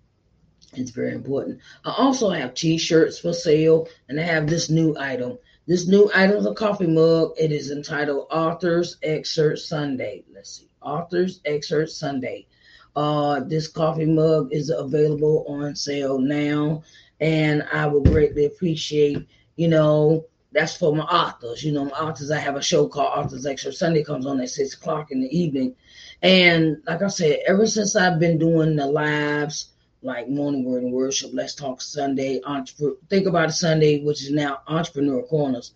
It's 0.74 0.90
very 0.90 1.12
important. 1.12 1.60
I 1.84 1.94
also 1.96 2.30
have 2.30 2.54
t-shirts 2.54 3.20
for 3.20 3.32
sale, 3.32 3.88
and 4.08 4.18
I 4.18 4.24
have 4.24 4.48
this 4.48 4.70
new 4.70 4.96
item. 4.98 5.38
This 5.72 5.88
new 5.88 6.10
item 6.14 6.36
is 6.36 6.44
a 6.44 6.52
coffee 6.52 6.86
mug. 6.86 7.32
It 7.38 7.50
is 7.50 7.70
entitled 7.70 8.26
Authors 8.30 8.98
Excerpt 9.02 9.58
Sunday. 9.58 10.22
Let's 10.30 10.58
see, 10.58 10.68
Authors 10.82 11.40
Excerpt 11.46 11.88
Sunday. 11.88 12.46
Uh, 12.94 13.40
this 13.40 13.68
coffee 13.68 14.04
mug 14.04 14.50
is 14.52 14.68
available 14.68 15.46
on 15.48 15.74
sale 15.74 16.18
now, 16.18 16.82
and 17.20 17.66
I 17.72 17.86
would 17.86 18.04
greatly 18.04 18.44
appreciate, 18.44 19.26
you 19.56 19.68
know, 19.68 20.26
that's 20.52 20.76
for 20.76 20.94
my 20.94 21.04
authors. 21.04 21.64
You 21.64 21.72
know, 21.72 21.86
my 21.86 21.96
authors, 21.96 22.30
I 22.30 22.38
have 22.38 22.56
a 22.56 22.62
show 22.62 22.86
called 22.86 23.24
Authors 23.24 23.46
Excerpt 23.46 23.74
Sunday 23.74 24.04
comes 24.04 24.26
on 24.26 24.42
at 24.42 24.50
six 24.50 24.74
o'clock 24.74 25.10
in 25.10 25.22
the 25.22 25.34
evening. 25.34 25.74
And 26.20 26.82
like 26.86 27.00
I 27.00 27.08
said, 27.08 27.38
ever 27.46 27.66
since 27.66 27.96
I've 27.96 28.20
been 28.20 28.36
doing 28.36 28.76
the 28.76 28.84
lives, 28.84 29.71
like 30.02 30.28
Morning 30.28 30.64
Word 30.64 30.82
and 30.82 30.92
Worship, 30.92 31.30
Let's 31.32 31.54
Talk 31.54 31.80
Sunday, 31.80 32.40
Entrepreneur, 32.44 32.96
Think 33.08 33.26
About 33.26 33.50
It 33.50 33.52
Sunday, 33.52 34.02
which 34.02 34.22
is 34.22 34.30
now 34.30 34.60
Entrepreneur 34.66 35.22
Corners, 35.22 35.72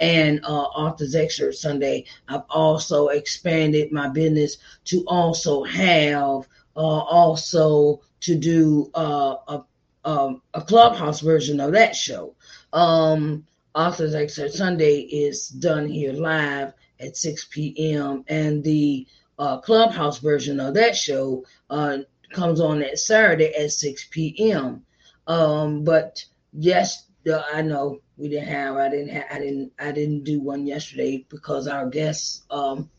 and 0.00 0.40
uh, 0.44 0.62
Authors 0.62 1.14
Excerpt 1.14 1.54
Sunday, 1.54 2.04
I've 2.28 2.42
also 2.50 3.08
expanded 3.08 3.92
my 3.92 4.08
business 4.08 4.58
to 4.86 5.04
also 5.06 5.62
have, 5.64 6.48
uh, 6.76 6.80
also 6.80 8.00
to 8.20 8.34
do 8.34 8.90
uh, 8.94 9.36
a, 9.46 9.64
a, 10.04 10.34
a 10.54 10.62
clubhouse 10.62 11.20
version 11.20 11.60
of 11.60 11.72
that 11.72 11.94
show. 11.94 12.34
Um, 12.72 13.46
Authors 13.74 14.14
Excerpt 14.14 14.54
Sunday 14.54 15.00
is 15.00 15.48
done 15.48 15.88
here 15.88 16.12
live 16.12 16.72
at 17.00 17.16
6 17.16 17.44
p.m. 17.50 18.24
and 18.28 18.64
the 18.64 19.06
uh, 19.38 19.58
clubhouse 19.58 20.18
version 20.18 20.58
of 20.58 20.74
that 20.74 20.96
show 20.96 21.44
uh, 21.70 21.98
comes 22.32 22.60
on 22.60 22.80
that 22.80 22.98
Saturday 22.98 23.54
at 23.54 23.72
6 23.72 24.08
p.m. 24.10 24.84
Um, 25.26 25.84
but 25.84 26.24
yes, 26.52 27.04
I 27.52 27.62
know 27.62 28.00
we 28.16 28.28
didn't 28.28 28.48
have 28.48 28.76
I 28.76 28.88
didn't 28.88 29.10
have 29.10 29.24
I 29.30 29.38
didn't 29.38 29.72
I 29.78 29.92
didn't 29.92 30.24
do 30.24 30.40
one 30.40 30.66
yesterday 30.66 31.26
because 31.28 31.68
our 31.68 31.88
guest 31.88 32.44
um 32.50 32.90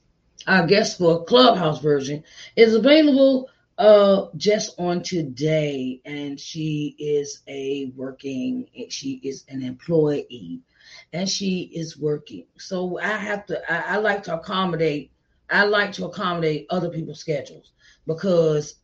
our 0.47 0.65
guest 0.67 0.97
for 0.97 1.23
clubhouse 1.25 1.79
version 1.79 2.23
is 2.55 2.75
available 2.75 3.49
uh, 3.79 4.27
just 4.35 4.77
on 4.77 5.01
today, 5.01 6.01
and 6.03 6.37
she 6.37 6.95
is 6.99 7.41
a 7.47 7.91
working. 7.95 8.67
She 8.89 9.21
is 9.23 9.45
an 9.47 9.63
employee, 9.63 10.59
and 11.13 11.29
she 11.29 11.71
is 11.73 11.97
working. 11.97 12.45
So 12.57 12.99
I 12.99 13.07
have 13.17 13.45
to. 13.47 13.71
I, 13.71 13.95
I 13.95 13.97
like 13.97 14.23
to 14.23 14.35
accommodate. 14.35 15.11
I 15.49 15.63
like 15.63 15.93
to 15.93 16.05
accommodate 16.05 16.67
other 16.69 16.89
people's 16.89 17.21
schedules 17.21 17.71
because 18.05 18.75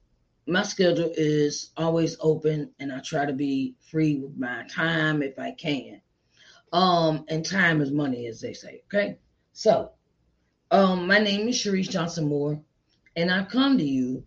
my 0.47 0.63
schedule 0.63 1.12
is 1.15 1.71
always 1.77 2.17
open, 2.19 2.71
and 2.79 2.91
I 2.91 2.99
try 2.99 3.25
to 3.25 3.34
be 3.34 3.75
free 3.89 4.15
with 4.15 4.38
my 4.38 4.65
time 4.67 5.23
if 5.23 5.39
I 5.39 5.51
can. 5.51 6.01
Um, 6.71 7.25
and 7.29 7.45
time 7.45 7.81
is 7.81 7.91
money, 7.91 8.27
as 8.27 8.41
they 8.41 8.53
say. 8.53 8.81
Okay, 8.86 9.17
so 9.53 9.91
um, 10.71 11.08
my 11.08 11.19
name 11.19 11.47
is 11.47 11.55
Sharice 11.55 11.89
Johnson 11.89 12.27
Moore, 12.27 12.62
and 13.15 13.31
I 13.31 13.43
come 13.43 13.77
to 13.77 13.84
you 13.84 14.23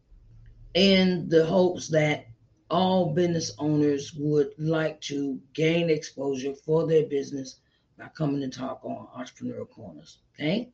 in 0.74 1.28
the 1.28 1.44
hopes 1.44 1.88
that 1.88 2.26
all 2.70 3.14
business 3.14 3.52
owners 3.59 4.12
would 4.14 4.50
like 4.59 5.00
to 5.00 5.40
gain 5.54 5.88
exposure 5.90 6.54
for 6.54 6.87
their 6.87 7.07
business 7.07 7.61
by 7.98 8.09
coming 8.09 8.40
to 8.40 8.48
talk 8.48 8.81
on 8.85 9.09
Entrepreneur 9.14 9.64
Corners. 9.64 10.18
Okay. 10.35 10.70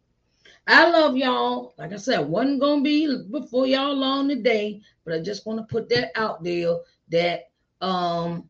I 0.67 0.91
love 0.91 1.17
y'all. 1.17 1.75
Like 1.79 1.93
I 1.93 1.97
said, 1.97 2.21
wasn't 2.21 2.61
gonna 2.61 2.83
be 2.83 3.25
before 3.31 3.67
y'all 3.67 3.95
long 3.95 4.29
today, 4.29 4.81
but 5.05 5.15
I 5.15 5.21
just 5.21 5.47
want 5.47 5.59
to 5.61 5.73
put 5.73 5.89
that 5.91 6.11
out 6.15 6.43
there 6.43 6.77
that 7.11 7.51
um 7.81 8.49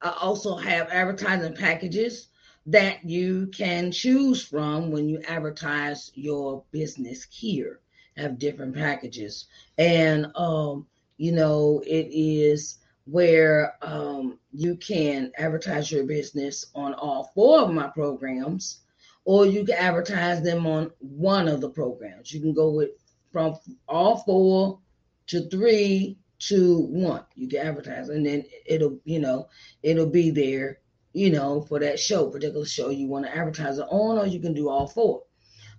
I 0.00 0.16
also 0.20 0.56
have 0.56 0.88
advertising 0.90 1.54
packages 1.54 2.28
that 2.66 3.04
you 3.04 3.48
can 3.48 3.90
choose 3.90 4.44
from 4.44 4.90
when 4.90 5.08
you 5.08 5.20
advertise 5.26 6.12
your 6.14 6.64
business 6.70 7.26
here 7.30 7.80
have 8.18 8.38
different 8.38 8.74
packages. 8.74 9.46
And, 9.78 10.26
um, 10.34 10.86
you 11.16 11.32
know, 11.32 11.82
it 11.86 12.08
is 12.10 12.78
where 13.06 13.74
um, 13.80 14.38
you 14.52 14.76
can 14.76 15.32
advertise 15.38 15.90
your 15.90 16.04
business 16.04 16.66
on 16.74 16.94
all 16.94 17.30
four 17.34 17.60
of 17.60 17.70
my 17.70 17.88
programs, 17.88 18.80
or 19.28 19.44
you 19.44 19.62
can 19.62 19.74
advertise 19.74 20.40
them 20.42 20.66
on 20.66 20.90
one 21.00 21.48
of 21.48 21.60
the 21.60 21.68
programs. 21.68 22.32
You 22.32 22.40
can 22.40 22.54
go 22.54 22.70
with 22.70 22.92
from 23.30 23.58
all 23.86 24.16
four 24.24 24.78
to 25.26 25.46
three 25.50 26.16
to 26.38 26.78
one. 26.78 27.24
You 27.34 27.46
can 27.46 27.58
advertise, 27.58 28.08
and 28.08 28.24
then 28.24 28.46
it'll, 28.64 28.98
you 29.04 29.18
know, 29.18 29.50
it'll 29.82 30.08
be 30.08 30.30
there, 30.30 30.78
you 31.12 31.28
know, 31.28 31.60
for 31.60 31.78
that 31.78 32.00
show, 32.00 32.30
particular 32.30 32.64
show 32.64 32.88
you 32.88 33.06
want 33.06 33.26
to 33.26 33.36
advertise 33.36 33.76
it 33.76 33.86
on, 33.90 34.16
or 34.16 34.26
you 34.26 34.40
can 34.40 34.54
do 34.54 34.70
all 34.70 34.86
four. 34.86 35.24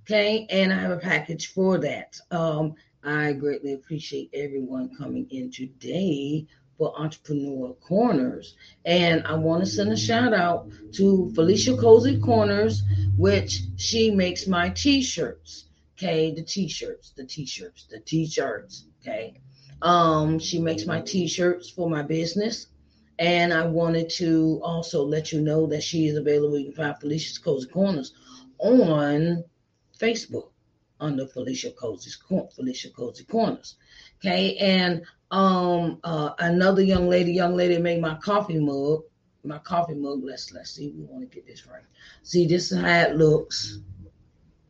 Okay, 0.04 0.46
and 0.52 0.72
I 0.72 0.76
have 0.76 0.92
a 0.92 0.98
package 0.98 1.52
for 1.52 1.80
that. 1.80 2.20
Um, 2.30 2.76
I 3.04 3.34
greatly 3.34 3.74
appreciate 3.74 4.30
everyone 4.32 4.96
coming 4.96 5.26
in 5.32 5.50
today 5.50 6.46
for 6.80 6.98
Entrepreneur 6.98 7.74
Corners. 7.74 8.56
And 8.86 9.28
I 9.28 9.36
want 9.36 9.64
to 9.64 9.70
send 9.70 9.92
a 9.92 9.98
shout 9.98 10.34
out 10.34 10.70
to 10.94 11.32
Felicia 11.36 11.76
Cozy 11.78 12.20
Corners, 12.20 12.82
which 13.18 13.60
she 13.76 14.10
makes 14.10 14.48
my 14.48 14.70
t 14.70 15.04
shirts. 15.04 15.66
Okay, 15.98 16.34
the 16.34 16.42
t 16.42 16.70
shirts, 16.70 17.12
the 17.16 17.26
t 17.26 17.46
shirts, 17.46 17.86
the 17.92 18.00
t 18.00 18.26
shirts. 18.26 18.86
Okay. 19.02 19.36
Um, 19.82 20.40
she 20.40 20.60
makes 20.60 20.86
my 20.86 21.02
t 21.02 21.28
shirts 21.28 21.70
for 21.70 21.90
my 21.90 22.02
business. 22.02 22.68
And 23.20 23.54
I 23.54 23.66
wanted 23.66 24.10
to 24.12 24.62
also 24.64 25.04
let 25.04 25.34
you 25.34 25.42
know 25.42 25.68
that 25.68 25.84
she 25.84 26.08
is 26.08 26.16
available. 26.16 26.58
You 26.58 26.72
can 26.72 26.76
find 26.76 26.98
Felicia's 26.98 27.38
Cozy 27.38 27.68
Corners 27.68 28.14
on 28.58 29.44
Facebook 30.00 30.52
under 31.02 31.28
Felicia 31.28 31.72
Cozy's 31.72 32.18
Felicia 32.56 32.90
Cozy 32.92 33.26
Corners. 33.26 33.76
Okay, 34.20 34.56
and 34.58 35.02
um 35.32 36.00
uh 36.04 36.32
another 36.40 36.82
young 36.82 37.08
lady, 37.08 37.32
young 37.34 37.56
lady 37.56 37.78
made 37.78 38.02
my 38.02 38.16
coffee 38.16 38.60
mug. 38.60 39.04
My 39.44 39.60
coffee 39.60 39.96
mug. 39.96 40.22
Let's 40.24 40.52
let's 40.52 40.72
see. 40.72 40.94
We 40.96 41.04
want 41.04 41.30
to 41.30 41.36
get 41.36 41.48
this 41.48 41.66
right. 41.68 41.84
See, 42.24 42.46
this 42.48 42.72
is 42.72 42.80
how 42.80 43.02
it 43.02 43.16
looks. 43.16 43.80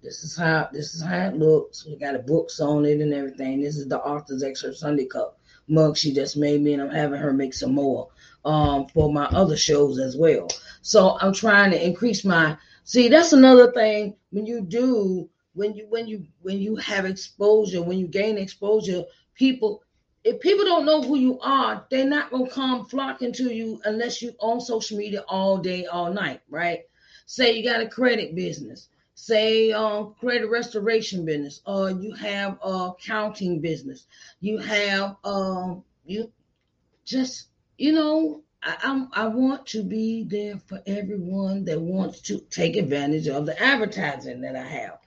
This 0.03 0.23
is 0.23 0.37
how 0.37 0.69
this 0.71 0.93
is 0.93 1.01
how 1.01 1.27
it 1.27 1.35
looks. 1.35 1.85
We 1.85 1.95
got 1.97 2.15
a 2.15 2.19
books 2.19 2.59
on 2.59 2.85
it 2.85 3.01
and 3.01 3.13
everything. 3.13 3.61
This 3.61 3.77
is 3.77 3.87
the 3.87 3.99
Author's 3.99 4.43
Excerpt 4.43 4.77
Sunday 4.77 5.05
Cup 5.05 5.39
mug 5.69 5.95
she 5.95 6.13
just 6.13 6.35
made 6.35 6.61
me, 6.61 6.73
and 6.73 6.81
I'm 6.81 6.89
having 6.89 7.19
her 7.19 7.31
make 7.31 7.53
some 7.53 7.73
more 7.73 8.09
um, 8.43 8.87
for 8.87 9.11
my 9.11 9.25
other 9.25 9.55
shows 9.55 9.99
as 9.99 10.17
well. 10.17 10.49
So 10.81 11.17
I'm 11.21 11.33
trying 11.33 11.71
to 11.71 11.85
increase 11.85 12.25
my. 12.25 12.57
See, 12.83 13.07
that's 13.07 13.33
another 13.33 13.71
thing 13.71 14.15
when 14.31 14.45
you 14.45 14.61
do 14.61 15.29
when 15.53 15.75
you 15.75 15.87
when 15.89 16.07
you 16.07 16.25
when 16.41 16.59
you 16.59 16.75
have 16.77 17.05
exposure, 17.05 17.81
when 17.81 17.99
you 17.99 18.07
gain 18.07 18.37
exposure, 18.37 19.03
people 19.35 19.83
if 20.23 20.39
people 20.41 20.65
don't 20.65 20.85
know 20.85 21.01
who 21.01 21.17
you 21.17 21.39
are, 21.39 21.85
they're 21.89 22.05
not 22.05 22.31
gonna 22.31 22.49
come 22.49 22.85
flocking 22.85 23.31
to 23.33 23.53
you 23.53 23.81
unless 23.85 24.21
you 24.21 24.33
on 24.39 24.61
social 24.61 24.97
media 24.97 25.23
all 25.27 25.57
day, 25.57 25.85
all 25.85 26.11
night, 26.13 26.41
right? 26.49 26.81
Say 27.25 27.53
you 27.53 27.63
got 27.63 27.81
a 27.81 27.87
credit 27.87 28.35
business, 28.35 28.89
say 29.15 29.71
um 29.71 30.15
credit 30.19 30.49
restoration 30.49 31.25
business, 31.25 31.61
or 31.65 31.91
you 31.91 32.13
have 32.13 32.59
a 32.63 32.93
accounting 32.97 33.61
business, 33.61 34.07
you 34.41 34.57
have 34.57 35.15
um 35.23 35.83
you 36.05 36.31
just 37.05 37.47
you 37.77 37.93
know 37.93 38.43
I, 38.61 38.77
I'm, 38.83 39.09
I 39.13 39.27
want 39.27 39.67
to 39.67 39.83
be 39.83 40.23
there 40.25 40.57
for 40.57 40.81
everyone 40.85 41.65
that 41.65 41.79
wants 41.79 42.21
to 42.23 42.39
take 42.49 42.75
advantage 42.75 43.29
of 43.29 43.45
the 43.45 43.61
advertising 43.61 44.41
that 44.41 44.57
I 44.57 44.63
have, 44.63 44.99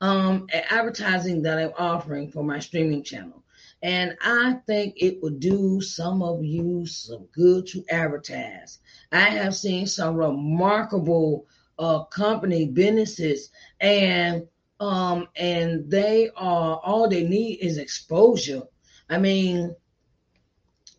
um, 0.00 0.48
advertising 0.52 1.42
that 1.42 1.58
I'm 1.58 1.72
offering 1.78 2.30
for 2.30 2.42
my 2.42 2.60
streaming 2.60 3.02
channel. 3.02 3.43
And 3.84 4.16
I 4.22 4.54
think 4.66 4.94
it 4.96 5.22
would 5.22 5.40
do 5.40 5.78
some 5.82 6.22
of 6.22 6.42
you 6.42 6.86
some 6.86 7.26
good 7.32 7.66
to 7.66 7.84
advertise. 7.90 8.78
I 9.12 9.28
have 9.28 9.54
seen 9.54 9.86
some 9.86 10.16
remarkable 10.16 11.46
uh, 11.78 12.04
company 12.04 12.64
businesses, 12.66 13.50
and 13.80 14.48
um, 14.80 15.28
and 15.36 15.90
they 15.90 16.30
are 16.34 16.80
all 16.82 17.10
they 17.10 17.24
need 17.24 17.56
is 17.56 17.76
exposure. 17.76 18.62
I 19.10 19.18
mean, 19.18 19.76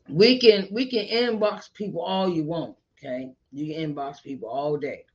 we 0.08 0.38
can 0.38 0.67
we 0.71 0.86
can 0.86 1.08
inbox 1.08 1.74
people 1.74 2.02
all 2.02 2.30
you 2.30 2.43
want. 2.43 2.76
Okay, 3.00 3.32
you 3.52 3.74
can 3.74 3.95
inbox 3.95 4.21
people 4.21 4.48
all 4.48 4.78
day. 4.78 5.06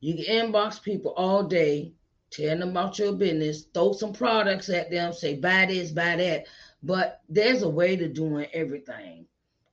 You 0.00 0.22
can 0.22 0.52
inbox 0.52 0.82
people 0.82 1.14
all 1.16 1.44
day 1.44 1.95
tell 2.30 2.58
them 2.58 2.70
about 2.70 2.98
your 2.98 3.12
business, 3.12 3.64
throw 3.72 3.92
some 3.92 4.12
products 4.12 4.68
at 4.68 4.90
them, 4.90 5.12
say 5.12 5.36
buy 5.36 5.66
this, 5.66 5.90
buy 5.90 6.16
that. 6.16 6.46
But 6.82 7.20
there's 7.28 7.62
a 7.62 7.68
way 7.68 7.96
to 7.96 8.08
doing 8.08 8.46
everything. 8.52 9.26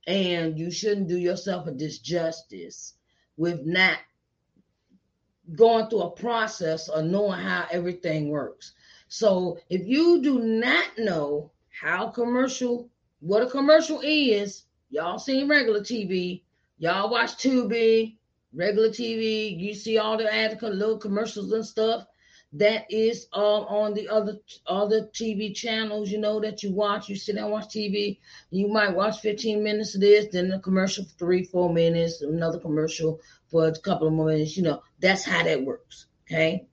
And 0.06 0.58
you 0.58 0.70
shouldn't 0.70 1.08
do 1.08 1.16
yourself 1.16 1.66
a 1.66 1.72
disjustice 1.72 2.92
with 3.36 3.64
not 3.64 3.98
going 5.54 5.88
through 5.88 6.02
a 6.02 6.10
process 6.10 6.88
of 6.88 7.04
knowing 7.04 7.40
how 7.40 7.66
everything 7.70 8.28
works. 8.28 8.72
So 9.08 9.58
if 9.68 9.86
you 9.86 10.22
do 10.22 10.38
not 10.40 10.98
know 10.98 11.50
how 11.70 12.08
commercial, 12.08 12.88
what 13.20 13.42
a 13.42 13.50
commercial 13.50 14.00
is, 14.02 14.64
y'all 14.90 15.18
seen 15.18 15.48
regular 15.48 15.80
TV, 15.80 16.42
y'all 16.78 17.10
watch 17.10 17.36
Tubi, 17.36 18.16
regular 18.54 18.88
TV, 18.88 19.58
you 19.58 19.74
see 19.74 19.98
all 19.98 20.16
the 20.16 20.32
ad, 20.32 20.60
little 20.62 20.98
commercials 20.98 21.52
and 21.52 21.64
stuff 21.64 22.06
that 22.54 22.86
is 22.88 23.26
um, 23.32 23.64
on 23.68 23.94
the 23.94 24.08
other 24.08 24.38
other 24.66 25.08
TV 25.12 25.54
channels, 25.54 26.10
you 26.10 26.18
know, 26.18 26.40
that 26.40 26.62
you 26.62 26.72
watch. 26.72 27.08
You 27.08 27.16
sit 27.16 27.36
and 27.36 27.50
watch 27.50 27.68
TV. 27.68 28.18
You 28.50 28.68
might 28.68 28.94
watch 28.94 29.20
15 29.20 29.62
minutes 29.62 29.94
of 29.94 30.00
this, 30.00 30.26
then 30.30 30.52
a 30.52 30.60
commercial 30.60 31.04
for 31.04 31.10
three, 31.18 31.44
four 31.44 31.72
minutes, 31.72 32.22
another 32.22 32.58
commercial 32.58 33.20
for 33.50 33.66
a 33.66 33.78
couple 33.80 34.08
of 34.08 34.14
minutes. 34.14 34.56
You 34.56 34.62
know, 34.62 34.82
that's 35.00 35.24
how 35.24 35.42
that 35.42 35.64
works. 35.64 36.06
Okay. 36.26 36.66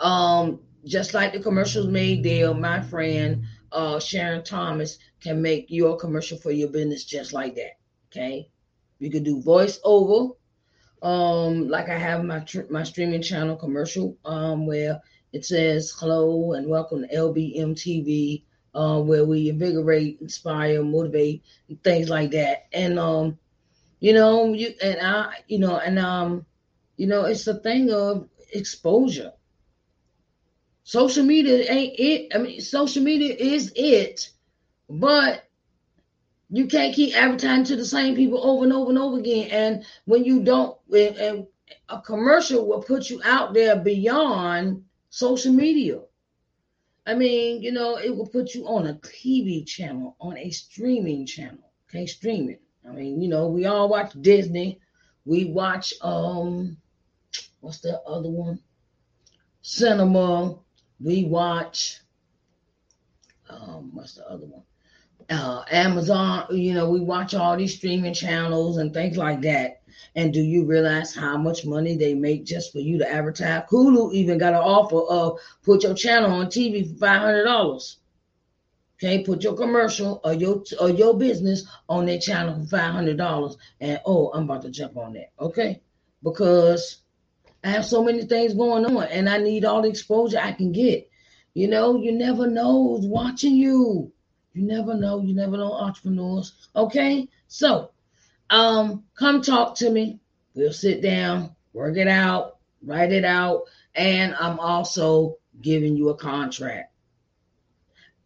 Um, 0.00 0.60
just 0.84 1.14
like 1.14 1.32
the 1.32 1.40
commercials 1.40 1.86
made 1.86 2.22
there, 2.22 2.54
my 2.54 2.80
friend 2.80 3.44
uh, 3.72 4.00
Sharon 4.00 4.42
Thomas 4.42 4.98
can 5.20 5.42
make 5.42 5.66
your 5.68 5.96
commercial 5.96 6.38
for 6.38 6.50
your 6.50 6.68
business 6.68 7.04
just 7.04 7.32
like 7.32 7.54
that. 7.56 7.78
Okay. 8.10 8.48
You 8.98 9.10
can 9.10 9.22
do 9.22 9.42
voiceover, 9.42 10.34
um, 11.02 11.68
like 11.68 11.88
I 11.88 11.98
have 11.98 12.24
my 12.24 12.40
tr- 12.40 12.70
my 12.70 12.82
streaming 12.82 13.22
channel 13.22 13.56
commercial, 13.56 14.16
um, 14.24 14.66
where 14.66 15.00
it 15.32 15.44
says, 15.44 15.92
Hello 15.98 16.52
and 16.52 16.68
welcome 16.68 17.02
to 17.02 17.14
LBM 17.14 17.74
TV, 17.74 18.42
uh, 18.74 19.00
where 19.00 19.24
we 19.24 19.48
invigorate, 19.48 20.18
inspire, 20.20 20.82
motivate, 20.82 21.42
things 21.82 22.08
like 22.08 22.30
that. 22.32 22.66
And, 22.72 22.98
um, 22.98 23.38
you 24.00 24.12
know, 24.12 24.52
you 24.52 24.74
and 24.82 25.00
I, 25.00 25.34
you 25.48 25.58
know, 25.58 25.76
and, 25.78 25.98
um, 25.98 26.46
you 26.96 27.06
know, 27.06 27.24
it's 27.24 27.46
a 27.46 27.54
thing 27.54 27.90
of 27.90 28.28
exposure. 28.52 29.32
Social 30.84 31.24
media 31.24 31.70
ain't 31.70 31.98
it. 31.98 32.32
I 32.34 32.38
mean, 32.38 32.60
social 32.60 33.02
media 33.02 33.34
is 33.34 33.72
it, 33.74 34.30
but 34.88 35.44
you 36.48 36.66
can't 36.66 36.94
keep 36.94 37.16
advertising 37.16 37.64
to 37.64 37.76
the 37.76 37.84
same 37.84 38.14
people 38.14 38.46
over 38.46 38.64
and 38.64 38.72
over 38.72 38.90
and 38.90 38.98
over 38.98 39.18
again. 39.18 39.50
And 39.50 39.84
when 40.04 40.24
you 40.24 40.44
don't, 40.44 40.78
and 40.92 41.46
a 41.88 42.00
commercial 42.00 42.66
will 42.66 42.82
put 42.82 43.10
you 43.10 43.20
out 43.24 43.52
there 43.52 43.76
beyond 43.76 44.84
social 45.16 45.52
media. 45.52 45.98
I 47.06 47.14
mean, 47.14 47.62
you 47.62 47.72
know, 47.72 47.96
it 47.96 48.14
will 48.14 48.26
put 48.26 48.54
you 48.54 48.66
on 48.66 48.86
a 48.86 48.94
TV 48.96 49.66
channel, 49.66 50.14
on 50.20 50.36
a 50.36 50.50
streaming 50.50 51.24
channel. 51.24 51.72
Okay, 51.88 52.04
streaming. 52.04 52.58
I 52.86 52.92
mean, 52.92 53.22
you 53.22 53.28
know, 53.28 53.48
we 53.48 53.64
all 53.64 53.88
watch 53.88 54.12
Disney. 54.20 54.78
We 55.24 55.46
watch 55.46 55.94
um 56.02 56.76
what's 57.60 57.80
the 57.80 57.98
other 58.02 58.28
one? 58.28 58.60
Cinema. 59.62 60.58
We 61.00 61.24
watch 61.24 62.00
um 63.48 63.94
what's 63.94 64.16
the 64.16 64.28
other 64.28 64.44
one? 64.44 64.64
Uh 65.30 65.64
Amazon, 65.70 66.46
you 66.50 66.74
know, 66.74 66.90
we 66.90 67.00
watch 67.00 67.34
all 67.34 67.56
these 67.56 67.76
streaming 67.76 68.12
channels 68.12 68.76
and 68.76 68.92
things 68.92 69.16
like 69.16 69.40
that. 69.42 69.80
And 70.14 70.32
do 70.32 70.40
you 70.40 70.64
realize 70.64 71.14
how 71.14 71.36
much 71.36 71.66
money 71.66 71.96
they 71.96 72.14
make 72.14 72.44
just 72.44 72.72
for 72.72 72.78
you 72.78 72.98
to 72.98 73.10
advertise? 73.10 73.64
Hulu 73.70 74.12
even 74.12 74.38
got 74.38 74.54
an 74.54 74.60
offer 74.60 75.00
of 75.00 75.38
put 75.62 75.82
your 75.82 75.94
channel 75.94 76.32
on 76.32 76.46
TV 76.46 76.90
for 76.90 76.98
five 76.98 77.20
hundred 77.20 77.44
dollars. 77.44 77.98
Okay, 78.98 79.22
put 79.22 79.42
your 79.42 79.54
commercial 79.54 80.20
or 80.24 80.32
your 80.32 80.64
or 80.80 80.88
your 80.88 81.18
business 81.18 81.66
on 81.88 82.06
their 82.06 82.18
channel 82.18 82.58
for 82.62 82.66
five 82.78 82.92
hundred 82.92 83.18
dollars. 83.18 83.56
And 83.80 84.00
oh, 84.06 84.30
I'm 84.32 84.44
about 84.44 84.62
to 84.62 84.70
jump 84.70 84.96
on 84.96 85.12
that. 85.12 85.32
Okay, 85.38 85.82
because 86.22 87.02
I 87.62 87.70
have 87.70 87.84
so 87.84 88.02
many 88.02 88.24
things 88.24 88.54
going 88.54 88.86
on, 88.86 89.04
and 89.04 89.28
I 89.28 89.38
need 89.38 89.64
all 89.64 89.82
the 89.82 89.88
exposure 89.88 90.38
I 90.38 90.52
can 90.52 90.72
get. 90.72 91.10
You 91.52 91.68
know, 91.68 92.00
you 92.00 92.12
never 92.12 92.46
know 92.46 92.96
who's 92.96 93.06
watching 93.06 93.54
you. 93.56 94.12
You 94.54 94.62
never 94.62 94.94
know. 94.94 95.20
You 95.20 95.34
never 95.34 95.56
know 95.56 95.72
entrepreneurs. 95.72 96.68
Okay, 96.74 97.28
so 97.48 97.90
um, 98.50 99.04
come 99.18 99.42
talk 99.42 99.76
to 99.76 99.90
me. 99.90 100.20
We'll 100.54 100.72
sit 100.72 101.02
down, 101.02 101.54
work 101.72 101.96
it 101.96 102.08
out, 102.08 102.56
write 102.82 103.12
it 103.12 103.24
out, 103.24 103.64
and 103.94 104.34
I'm 104.34 104.58
also 104.58 105.36
giving 105.60 105.96
you 105.96 106.10
a 106.10 106.16
contract. 106.16 106.92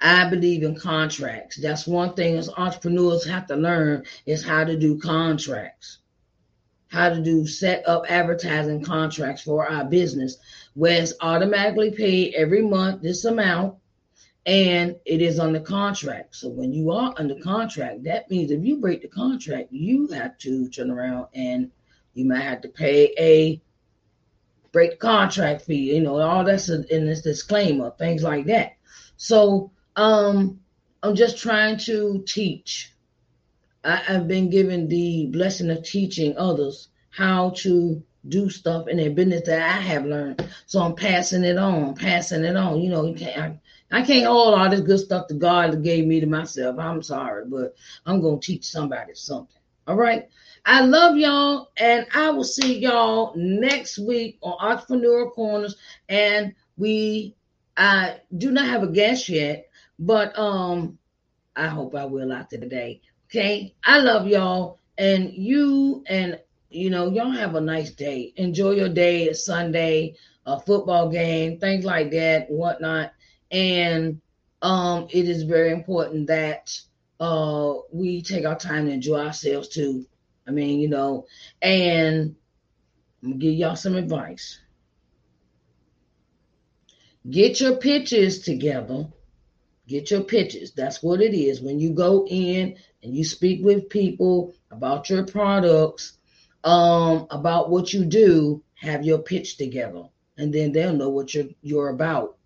I 0.01 0.31
believe 0.31 0.63
in 0.63 0.77
contracts. 0.77 1.61
That's 1.61 1.87
one 1.87 2.15
thing 2.15 2.37
as 2.37 2.49
entrepreneurs 2.49 3.27
have 3.27 3.49
to 3.49 3.57
learn 3.57 4.05
is 4.25 4.45
how 4.45 4.65
to 4.65 4.79
do 4.79 4.99
contracts. 4.99 5.99
How 6.89 7.11
to 7.11 7.21
do 7.21 7.47
set 7.47 7.87
up 7.87 8.05
advertising 8.09 8.83
contracts 8.83 9.43
for 9.43 9.69
our 9.69 9.85
business 9.85 10.39
where 10.75 11.03
it's 11.03 11.13
automatically 11.21 11.91
paid 11.91 12.35
every 12.35 12.63
month 12.63 13.03
this 13.03 13.25
amount 13.25 13.77
and 14.47 14.97
it 15.05 15.21
is 15.21 15.39
under 15.39 15.61
contract. 15.61 16.35
So 16.37 16.49
when 16.49 16.73
you 16.73 16.91
are 16.91 17.15
under 17.17 17.35
contract, 17.37 18.05
that 18.05 18.31
means 18.31 18.51
if 18.51 18.65
you 18.65 18.77
break 18.79 19.03
the 19.03 19.09
contract, 19.09 19.73
you 19.73 20.09
have 20.09 20.39
to 20.39 20.69
turn 20.69 20.91
around 20.91 21.27
and 21.35 21.71
you 22.15 22.25
might 22.25 22.41
have 22.41 22.63
to 22.63 22.69
pay 22.69 23.15
a 23.19 23.61
break 24.73 24.93
the 24.93 24.97
contract 24.97 25.63
fee. 25.63 25.95
You 25.95 26.01
know, 26.01 26.19
all 26.19 26.45
that's 26.45 26.69
in 26.69 27.07
this 27.07 27.23
disclaimer, 27.23 27.93
things 27.99 28.23
like 28.23 28.47
that. 28.47 28.77
So 29.17 29.71
um, 29.97 30.61
I'm 31.03 31.15
just 31.15 31.39
trying 31.39 31.79
to 31.79 32.23
teach. 32.27 32.93
I, 33.85 34.03
I've 34.09 34.29
been 34.29 34.51
given 34.51 34.89
the 34.89 35.27
blessing 35.27 35.71
of 35.71 35.83
teaching 35.83 36.37
others 36.37 36.89
how 37.11 37.51
to 37.57 38.03
do 38.29 38.51
stuff 38.51 38.87
in 38.89 38.99
their 38.99 39.11
business 39.11 39.43
that 39.47 39.63
I 39.63 39.81
have 39.81 40.05
learned. 40.05 40.47
So 40.67 40.81
I'm 40.81 40.95
passing 40.95 41.45
it 41.45 41.57
on, 41.57 41.95
passing 41.95 42.45
it 42.45 42.57
on. 42.57 42.81
You 42.81 42.91
know, 42.91 43.05
you 43.07 43.15
can't. 43.15 43.39
I, 43.39 43.60
I 43.91 44.03
can't 44.03 44.27
hold 44.27 44.55
all 44.55 44.71
this 44.71 44.81
good 44.81 45.01
stuff 45.01 45.29
that 45.29 45.39
God 45.39 45.83
gave 45.83 46.07
me 46.07 46.21
to 46.21 46.27
myself. 46.27 46.79
I'm 46.79 47.03
sorry, 47.03 47.45
but 47.47 47.75
I'm 48.07 48.21
going 48.21 48.41
to 48.41 48.47
teach 48.47 48.65
somebody 48.65 49.15
something. 49.15 49.57
All 49.87 49.97
right. 49.97 50.29
I 50.65 50.83
love 50.83 51.17
y'all, 51.17 51.71
and 51.77 52.07
I 52.15 52.31
will 52.31 52.45
see 52.45 52.79
y'all 52.79 53.33
next 53.35 53.99
week 53.99 54.39
on 54.43 54.57
Entrepreneur 54.61 55.31
Corners. 55.31 55.77
And 56.09 56.55
we, 56.77 57.35
I 57.77 58.19
do 58.37 58.51
not 58.51 58.67
have 58.67 58.83
a 58.83 58.93
guest 58.93 59.29
yet, 59.29 59.69
but 59.99 60.39
um, 60.39 60.99
I 61.57 61.67
hope 61.67 61.95
I 61.95 62.05
will 62.05 62.33
after 62.33 62.59
today. 62.59 63.01
Okay. 63.27 63.75
I 63.85 63.99
love 63.99 64.29
y'all, 64.29 64.79
and 64.99 65.33
you, 65.33 66.05
and 66.07 66.39
you 66.69 66.91
know, 66.91 67.11
y'all 67.11 67.31
have 67.31 67.57
a 67.57 67.61
nice 67.61 67.91
day. 67.91 68.33
Enjoy 68.37 68.71
your 68.73 68.89
day. 68.89 69.25
It's 69.25 69.45
Sunday. 69.45 70.15
a 70.47 70.61
football 70.61 71.09
game, 71.11 71.59
things 71.59 71.85
like 71.85 72.11
that, 72.13 72.51
whatnot. 72.51 73.13
And 73.51 74.21
um, 74.63 75.09
it 75.11 75.29
is 75.29 75.43
very 75.43 75.73
important 75.73 76.29
that 76.29 76.79
uh, 77.19 77.75
we 77.93 78.23
take 78.23 78.47
our 78.47 78.59
time 78.59 78.87
to 78.87 78.93
enjoy 78.93 79.19
ourselves 79.19 79.69
too. 79.69 80.07
I 80.47 80.53
mean, 80.53 80.81
you 80.81 80.89
know, 80.89 81.27
and 81.61 82.35
I'm 83.23 83.31
gonna 83.31 83.41
give 83.41 83.55
y'all 83.55 83.77
some 83.77 83.95
advice. 83.95 84.59
Get 87.29 87.61
your 87.61 87.77
pictures 87.77 88.41
together. 88.41 89.09
Get 89.87 90.11
your 90.11 90.23
pictures. 90.23 90.73
That's 90.73 91.03
what 91.03 91.21
it 91.21 91.35
is. 91.35 91.61
When 91.61 91.79
you 91.79 91.91
go 91.91 92.27
in 92.27 92.77
and 93.03 93.15
you 93.15 93.25
speak 93.25 93.63
with 93.63 93.91
people 93.91 94.55
about 94.71 95.11
your 95.11 95.27
products, 95.27 96.17
um, 96.65 97.27
about 97.31 97.71
what 97.71 97.93
you 97.93 98.05
do, 98.05 98.63
have 98.77 99.05
your 99.05 99.19
pitch 99.19 99.57
together. 99.57 100.05
And 100.39 100.55
then 100.55 100.73
they'll 100.73 100.95
know 100.95 101.11
what 101.11 101.35
you're 101.35 101.49
you're 101.61 101.91
about. 101.91 102.37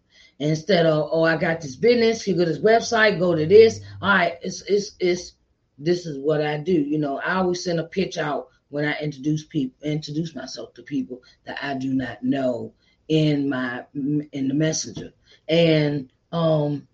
Instead 0.40 0.86
of, 0.86 1.08
oh, 1.12 1.22
I 1.24 1.36
got 1.36 1.60
this 1.60 1.76
business, 1.76 2.26
you 2.26 2.34
go 2.34 2.44
to 2.44 2.52
this 2.52 2.60
website, 2.60 3.18
go 3.18 3.34
to 3.34 3.46
this. 3.46 3.80
All 4.02 4.08
right, 4.08 4.34
it's 4.42 4.62
it's 4.62 4.92
it's 4.98 5.32
this 5.78 6.06
is 6.06 6.18
what 6.18 6.42
I 6.42 6.58
do. 6.58 6.72
You 6.72 6.98
know, 6.98 7.18
I 7.18 7.36
always 7.36 7.62
send 7.64 7.80
a 7.80 7.84
pitch 7.84 8.18
out 8.18 8.48
when 8.70 8.84
I 8.84 8.98
introduce 9.00 9.44
people 9.44 9.76
introduce 9.88 10.34
myself 10.34 10.74
to 10.74 10.82
people 10.82 11.22
that 11.46 11.58
I 11.62 11.74
do 11.74 11.94
not 11.94 12.22
know 12.24 12.72
in 13.08 13.48
my 13.48 13.84
in 13.94 14.48
the 14.48 14.54
messenger. 14.54 15.12
And 15.48 16.10
um 16.32 16.88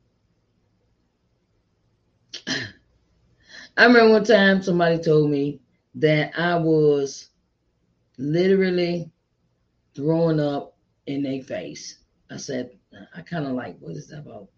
I 3.76 3.87
remember 3.87 4.12
one 4.12 4.24
time 4.24 4.62
somebody 4.62 4.98
told 4.98 5.31
me 5.31 5.61
that 5.94 6.38
I 6.38 6.57
was 6.57 7.31
literally 8.18 9.11
throwing 9.94 10.40
up 10.40 10.76
in 11.07 11.22
their 11.22 11.42
face. 11.42 11.98
I 12.31 12.37
said, 12.37 12.79
I 13.14 13.22
kind 13.22 13.46
of 13.46 13.53
like, 13.53 13.79
what 13.79 13.96
is 13.96 14.09
that 14.09 14.20
about? 14.20 14.48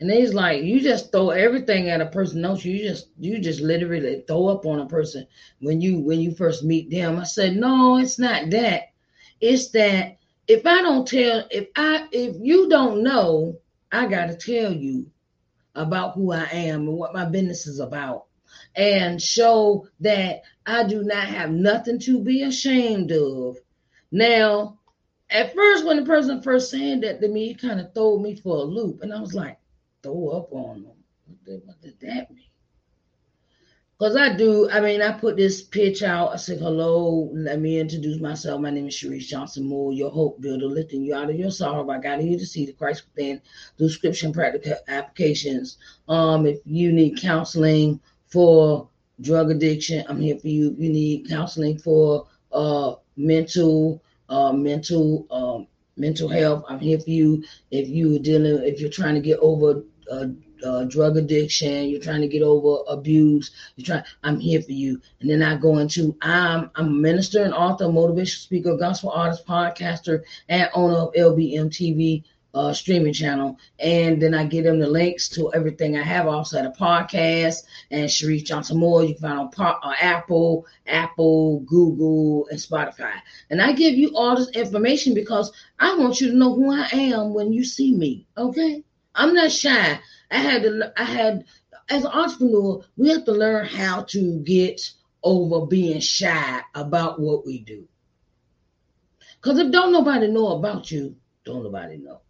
And 0.00 0.10
he's 0.10 0.34
like, 0.34 0.62
you 0.62 0.80
just 0.80 1.12
throw 1.12 1.30
everything 1.30 1.88
at 1.88 2.00
a 2.00 2.06
person. 2.06 2.42
Don't 2.42 2.62
you? 2.64 2.72
You 2.72 2.88
just 2.88 3.08
you 3.18 3.38
just 3.38 3.60
literally 3.60 4.24
throw 4.26 4.48
up 4.48 4.66
on 4.66 4.80
a 4.80 4.86
person 4.86 5.26
when 5.60 5.80
you 5.80 6.00
when 6.00 6.20
you 6.20 6.34
first 6.34 6.64
meet 6.64 6.90
them. 6.90 7.18
I 7.18 7.24
said, 7.24 7.56
no, 7.56 7.98
it's 7.98 8.18
not 8.18 8.50
that. 8.50 8.82
It's 9.40 9.70
that 9.70 10.18
if 10.48 10.66
I 10.66 10.82
don't 10.82 11.06
tell, 11.06 11.46
if 11.50 11.68
I 11.76 12.08
if 12.12 12.36
you 12.40 12.68
don't 12.68 13.02
know, 13.02 13.58
I 13.90 14.06
gotta 14.06 14.36
tell 14.36 14.72
you 14.72 15.06
about 15.74 16.14
who 16.14 16.32
I 16.32 16.44
am 16.44 16.88
and 16.88 16.96
what 16.96 17.14
my 17.14 17.24
business 17.24 17.66
is 17.66 17.80
about. 17.80 18.26
And 18.76 19.22
show 19.22 19.88
that 20.00 20.42
I 20.66 20.84
do 20.84 21.02
not 21.02 21.26
have 21.26 21.50
nothing 21.50 21.98
to 22.00 22.20
be 22.20 22.42
ashamed 22.42 23.10
of. 23.12 23.58
Now, 24.10 24.78
at 25.30 25.54
first, 25.54 25.84
when 25.84 25.96
the 25.96 26.04
person 26.04 26.42
first 26.42 26.70
said 26.70 27.00
that 27.02 27.20
to 27.20 27.28
me, 27.28 27.50
it 27.50 27.60
kind 27.60 27.80
of 27.80 27.92
threw 27.94 28.20
me 28.20 28.36
for 28.36 28.56
a 28.56 28.62
loop. 28.62 29.02
And 29.02 29.12
I 29.12 29.20
was 29.20 29.34
like, 29.34 29.58
throw 30.02 30.28
up 30.28 30.52
on 30.52 30.82
them. 30.82 30.92
What 31.26 31.44
did, 31.44 31.62
what 31.64 31.80
did 31.80 31.98
that 32.00 32.30
mean? 32.30 32.44
Because 33.98 34.16
I 34.16 34.36
do, 34.36 34.68
I 34.70 34.80
mean, 34.80 35.00
I 35.00 35.12
put 35.12 35.36
this 35.36 35.62
pitch 35.62 36.02
out. 36.02 36.32
I 36.32 36.36
said, 36.36 36.58
hello, 36.58 37.30
let 37.32 37.60
me 37.60 37.78
introduce 37.78 38.20
myself. 38.20 38.60
My 38.60 38.70
name 38.70 38.88
is 38.88 38.94
Sharice 38.94 39.28
Johnson 39.28 39.64
Moore, 39.64 39.92
your 39.92 40.10
hope 40.10 40.40
builder, 40.40 40.66
lifting 40.66 41.04
you 41.04 41.14
out 41.14 41.30
of 41.30 41.36
your 41.36 41.52
sorrow 41.52 41.84
by 41.84 42.00
guiding 42.00 42.26
you 42.26 42.38
to 42.38 42.44
see 42.44 42.66
the 42.66 42.72
Christ 42.72 43.04
within 43.06 43.40
through 43.78 43.90
scripture 43.90 44.26
and 44.26 44.34
practical 44.34 44.74
applications. 44.88 45.78
Um, 46.08 46.44
if 46.44 46.58
you 46.64 46.92
need 46.92 47.20
counseling 47.20 48.00
for 48.26 48.88
drug 49.20 49.50
addiction, 49.50 50.04
I'm 50.08 50.20
here 50.20 50.38
for 50.38 50.48
you. 50.48 50.72
If 50.72 50.78
You 50.80 50.90
need 50.90 51.28
counseling 51.28 51.78
for 51.78 52.26
uh, 52.52 52.96
mental, 53.16 54.02
uh, 54.28 54.52
mental, 54.52 55.26
um, 55.30 55.66
mental 55.96 56.28
health. 56.28 56.64
I'm 56.68 56.78
here 56.80 56.98
for 56.98 57.10
you. 57.10 57.44
If 57.70 57.88
you 57.88 58.16
are 58.16 58.18
dealing, 58.18 58.64
if 58.64 58.80
you're 58.80 58.90
trying 58.90 59.14
to 59.14 59.20
get 59.20 59.38
over 59.40 59.82
uh, 60.10 60.26
uh, 60.64 60.84
drug 60.84 61.16
addiction, 61.16 61.88
you're 61.88 62.00
trying 62.00 62.20
to 62.20 62.28
get 62.28 62.42
over 62.42 62.82
abuse, 62.88 63.50
you're 63.76 63.84
trying, 63.86 64.04
I'm 64.22 64.40
here 64.40 64.62
for 64.62 64.72
you. 64.72 65.00
And 65.20 65.30
then 65.30 65.42
I 65.42 65.56
go 65.56 65.78
into, 65.78 66.16
I'm, 66.22 66.70
I'm 66.74 66.86
a 66.86 66.90
minister 66.90 67.42
and 67.44 67.54
author, 67.54 67.84
motivational 67.84 68.42
speaker, 68.42 68.76
gospel 68.76 69.10
artist, 69.10 69.46
podcaster, 69.46 70.22
and 70.48 70.70
owner 70.74 70.96
of 70.96 71.12
LBM 71.14 71.68
TV 71.68 72.24
uh, 72.54 72.72
streaming 72.72 73.12
channel. 73.12 73.58
And 73.78 74.20
then 74.22 74.34
I 74.34 74.44
give 74.44 74.64
them 74.64 74.78
the 74.78 74.86
links 74.86 75.28
to 75.30 75.52
everything 75.52 75.96
I 75.96 76.02
have. 76.02 76.26
I 76.26 76.30
also 76.30 76.56
had 76.56 76.66
a 76.66 76.70
podcast 76.70 77.64
and 77.90 78.08
Sharice 78.08 78.44
Johnson 78.44 78.78
Moore. 78.78 79.04
You 79.04 79.14
can 79.14 79.22
find 79.22 79.38
on 79.38 79.50
uh, 79.82 79.94
Apple, 80.00 80.66
Apple, 80.86 81.60
Google, 81.60 82.46
and 82.50 82.58
Spotify. 82.58 83.14
And 83.50 83.60
I 83.60 83.72
give 83.72 83.94
you 83.94 84.12
all 84.16 84.36
this 84.36 84.50
information 84.50 85.14
because 85.14 85.52
I 85.78 85.96
want 85.96 86.20
you 86.20 86.30
to 86.30 86.36
know 86.36 86.54
who 86.54 86.72
I 86.72 86.88
am 86.92 87.34
when 87.34 87.52
you 87.52 87.64
see 87.64 87.92
me. 87.92 88.26
Okay. 88.36 88.84
I'm 89.14 89.34
not 89.34 89.52
shy. 89.52 90.00
I 90.30 90.38
had 90.38 90.62
to, 90.62 90.92
I 90.96 91.04
had, 91.04 91.44
as 91.88 92.04
an 92.04 92.10
entrepreneur, 92.10 92.82
we 92.96 93.10
have 93.10 93.24
to 93.26 93.32
learn 93.32 93.66
how 93.66 94.02
to 94.02 94.40
get 94.40 94.80
over 95.22 95.66
being 95.66 96.00
shy 96.00 96.60
about 96.74 97.20
what 97.20 97.46
we 97.46 97.60
do. 97.60 97.88
Because 99.40 99.58
if 99.58 99.70
don't 99.70 99.92
nobody 99.92 100.28
know 100.28 100.56
about 100.56 100.90
you, 100.90 101.16
don't 101.44 101.62
nobody 101.62 101.98
know. 101.98 102.20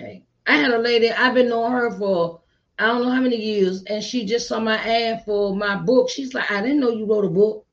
Okay. 0.00 0.24
I 0.46 0.56
had 0.56 0.70
a 0.70 0.78
lady, 0.78 1.10
I've 1.10 1.34
been 1.34 1.48
knowing 1.48 1.72
her 1.72 1.90
for 1.90 2.40
I 2.78 2.86
don't 2.86 3.02
know 3.02 3.10
how 3.10 3.20
many 3.20 3.36
years, 3.36 3.84
and 3.84 4.02
she 4.02 4.24
just 4.24 4.48
saw 4.48 4.58
my 4.58 4.76
ad 4.78 5.24
for 5.26 5.54
my 5.54 5.76
book. 5.76 6.08
She's 6.08 6.32
like, 6.32 6.50
I 6.50 6.62
didn't 6.62 6.80
know 6.80 6.88
you 6.88 7.04
wrote 7.04 7.26
a 7.26 7.28
book. 7.28 7.66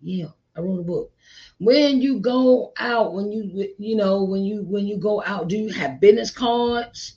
Yeah, 0.00 0.28
I 0.56 0.60
wrote 0.60 0.80
a 0.80 0.82
book. 0.82 1.12
When 1.58 2.00
you 2.00 2.20
go 2.20 2.72
out, 2.78 3.12
when 3.12 3.30
you 3.30 3.74
you 3.78 3.96
know, 3.96 4.24
when 4.24 4.42
you 4.44 4.62
when 4.62 4.86
you 4.86 4.96
go 4.96 5.22
out, 5.22 5.48
do 5.48 5.58
you 5.58 5.70
have 5.74 6.00
business 6.00 6.30
cards? 6.30 7.16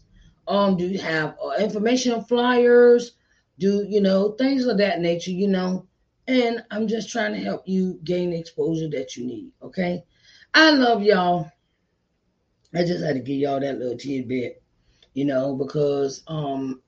Um, 0.49 0.75
do 0.75 0.86
you 0.86 0.99
have 0.99 1.38
uh, 1.41 1.51
information 1.60 2.25
flyers? 2.25 3.13
Do 3.58 3.86
you 3.88 4.01
know 4.01 4.34
things 4.34 4.65
of 4.65 4.77
that 4.79 4.99
nature? 4.99 5.32
You 5.32 5.47
know, 5.47 5.88
and 6.27 6.62
I'm 6.71 6.89
just 6.89 7.10
trying 7.10 7.32
to 7.36 7.39
help 7.39 7.63
you 7.65 8.01
gain 8.03 8.32
the 8.32 8.38
exposure 8.39 8.89
that 8.89 9.15
you 9.15 9.25
need. 9.25 9.53
Okay, 9.62 10.03
I 10.53 10.71
love 10.71 11.03
y'all. 11.03 11.49
I 12.73 12.83
just 12.83 13.03
had 13.03 13.13
to 13.15 13.19
give 13.19 13.38
y'all 13.38 13.59
that 13.59 13.77
little 13.77 13.97
tidbit, 13.97 14.62
you 15.13 15.25
know, 15.25 15.55
because 15.55 16.23
um, 16.27 16.81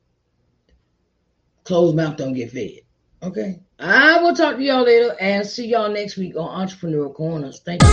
closed 1.64 1.96
mouth 1.96 2.18
don't 2.18 2.34
get 2.34 2.52
fed. 2.52 2.80
Okay. 3.22 3.60
I 3.80 4.22
will 4.22 4.34
talk 4.34 4.58
to 4.58 4.64
y'all 4.64 4.84
later 4.84 5.16
and 5.20 5.46
see 5.46 5.68
y'all 5.68 5.90
next 5.90 6.18
week 6.18 6.36
on 6.36 6.48
Entrepreneur 6.48 7.10
Corners. 7.10 7.62
Thank 7.66 7.82
you. 7.82 7.88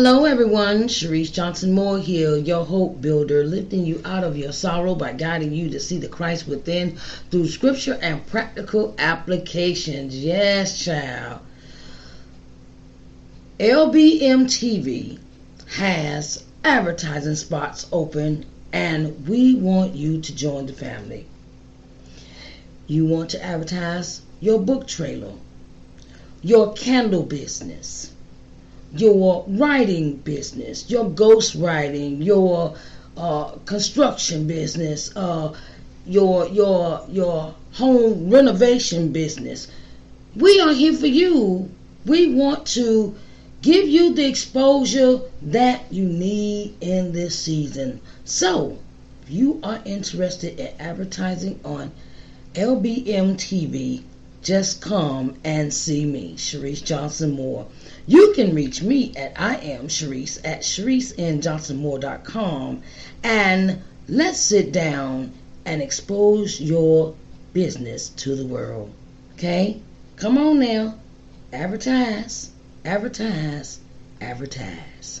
Hello, 0.00 0.26
everyone. 0.26 0.86
Sharice 0.86 1.32
Johnson 1.32 1.72
Moore 1.72 1.98
here, 1.98 2.36
your 2.36 2.64
hope 2.64 3.00
builder, 3.00 3.42
lifting 3.42 3.84
you 3.84 4.00
out 4.04 4.22
of 4.22 4.36
your 4.36 4.52
sorrow 4.52 4.94
by 4.94 5.12
guiding 5.12 5.52
you 5.52 5.70
to 5.70 5.80
see 5.80 5.98
the 5.98 6.06
Christ 6.06 6.46
within 6.46 6.96
through 7.32 7.48
scripture 7.48 7.98
and 8.00 8.24
practical 8.28 8.94
applications. 8.96 10.16
Yes, 10.16 10.84
child. 10.84 11.40
LBM 13.58 14.44
TV 14.44 15.18
has 15.66 16.44
advertising 16.62 17.34
spots 17.34 17.88
open, 17.90 18.46
and 18.72 19.26
we 19.26 19.56
want 19.56 19.96
you 19.96 20.20
to 20.20 20.32
join 20.32 20.66
the 20.66 20.72
family. 20.72 21.26
You 22.86 23.04
want 23.04 23.30
to 23.30 23.44
advertise 23.44 24.22
your 24.38 24.60
book 24.60 24.86
trailer, 24.86 25.32
your 26.40 26.72
candle 26.74 27.24
business 27.24 28.12
your 28.92 29.44
writing 29.48 30.16
business, 30.16 30.90
your 30.90 31.08
ghost 31.10 31.54
writing, 31.54 32.22
your 32.22 32.74
uh, 33.16 33.50
construction 33.66 34.46
business, 34.46 35.14
uh, 35.16 35.52
your 36.06 36.48
your 36.48 37.04
your 37.08 37.54
home 37.72 38.30
renovation 38.30 39.12
business. 39.12 39.68
We 40.36 40.60
are 40.60 40.72
here 40.72 40.94
for 40.94 41.06
you. 41.06 41.70
We 42.06 42.34
want 42.34 42.66
to 42.68 43.14
give 43.60 43.88
you 43.88 44.14
the 44.14 44.24
exposure 44.24 45.20
that 45.42 45.92
you 45.92 46.04
need 46.04 46.76
in 46.80 47.12
this 47.12 47.38
season. 47.38 48.00
So, 48.24 48.78
if 49.24 49.30
you 49.30 49.60
are 49.62 49.80
interested 49.84 50.58
in 50.58 50.80
advertising 50.80 51.60
on 51.64 51.90
LBM 52.54 53.34
TV, 53.36 54.02
just 54.48 54.80
come 54.80 55.36
and 55.44 55.72
see 55.74 56.06
me, 56.06 56.32
Sharice 56.36 56.82
Johnson 56.82 57.32
Moore. 57.32 57.66
You 58.06 58.32
can 58.32 58.54
reach 58.54 58.80
me 58.80 59.12
at 59.14 59.34
I 59.36 59.56
am 59.56 59.88
Sharice 59.88 60.40
at 60.42 60.62
ShariceNJohnsonMoore.com 60.62 62.82
and 63.22 63.82
let's 64.08 64.38
sit 64.38 64.72
down 64.72 65.34
and 65.66 65.82
expose 65.82 66.62
your 66.62 67.14
business 67.52 68.08
to 68.08 68.34
the 68.34 68.46
world. 68.46 68.90
Okay? 69.34 69.82
Come 70.16 70.38
on 70.38 70.60
now. 70.60 70.94
Advertise, 71.52 72.48
advertise, 72.86 73.80
advertise. 74.22 75.20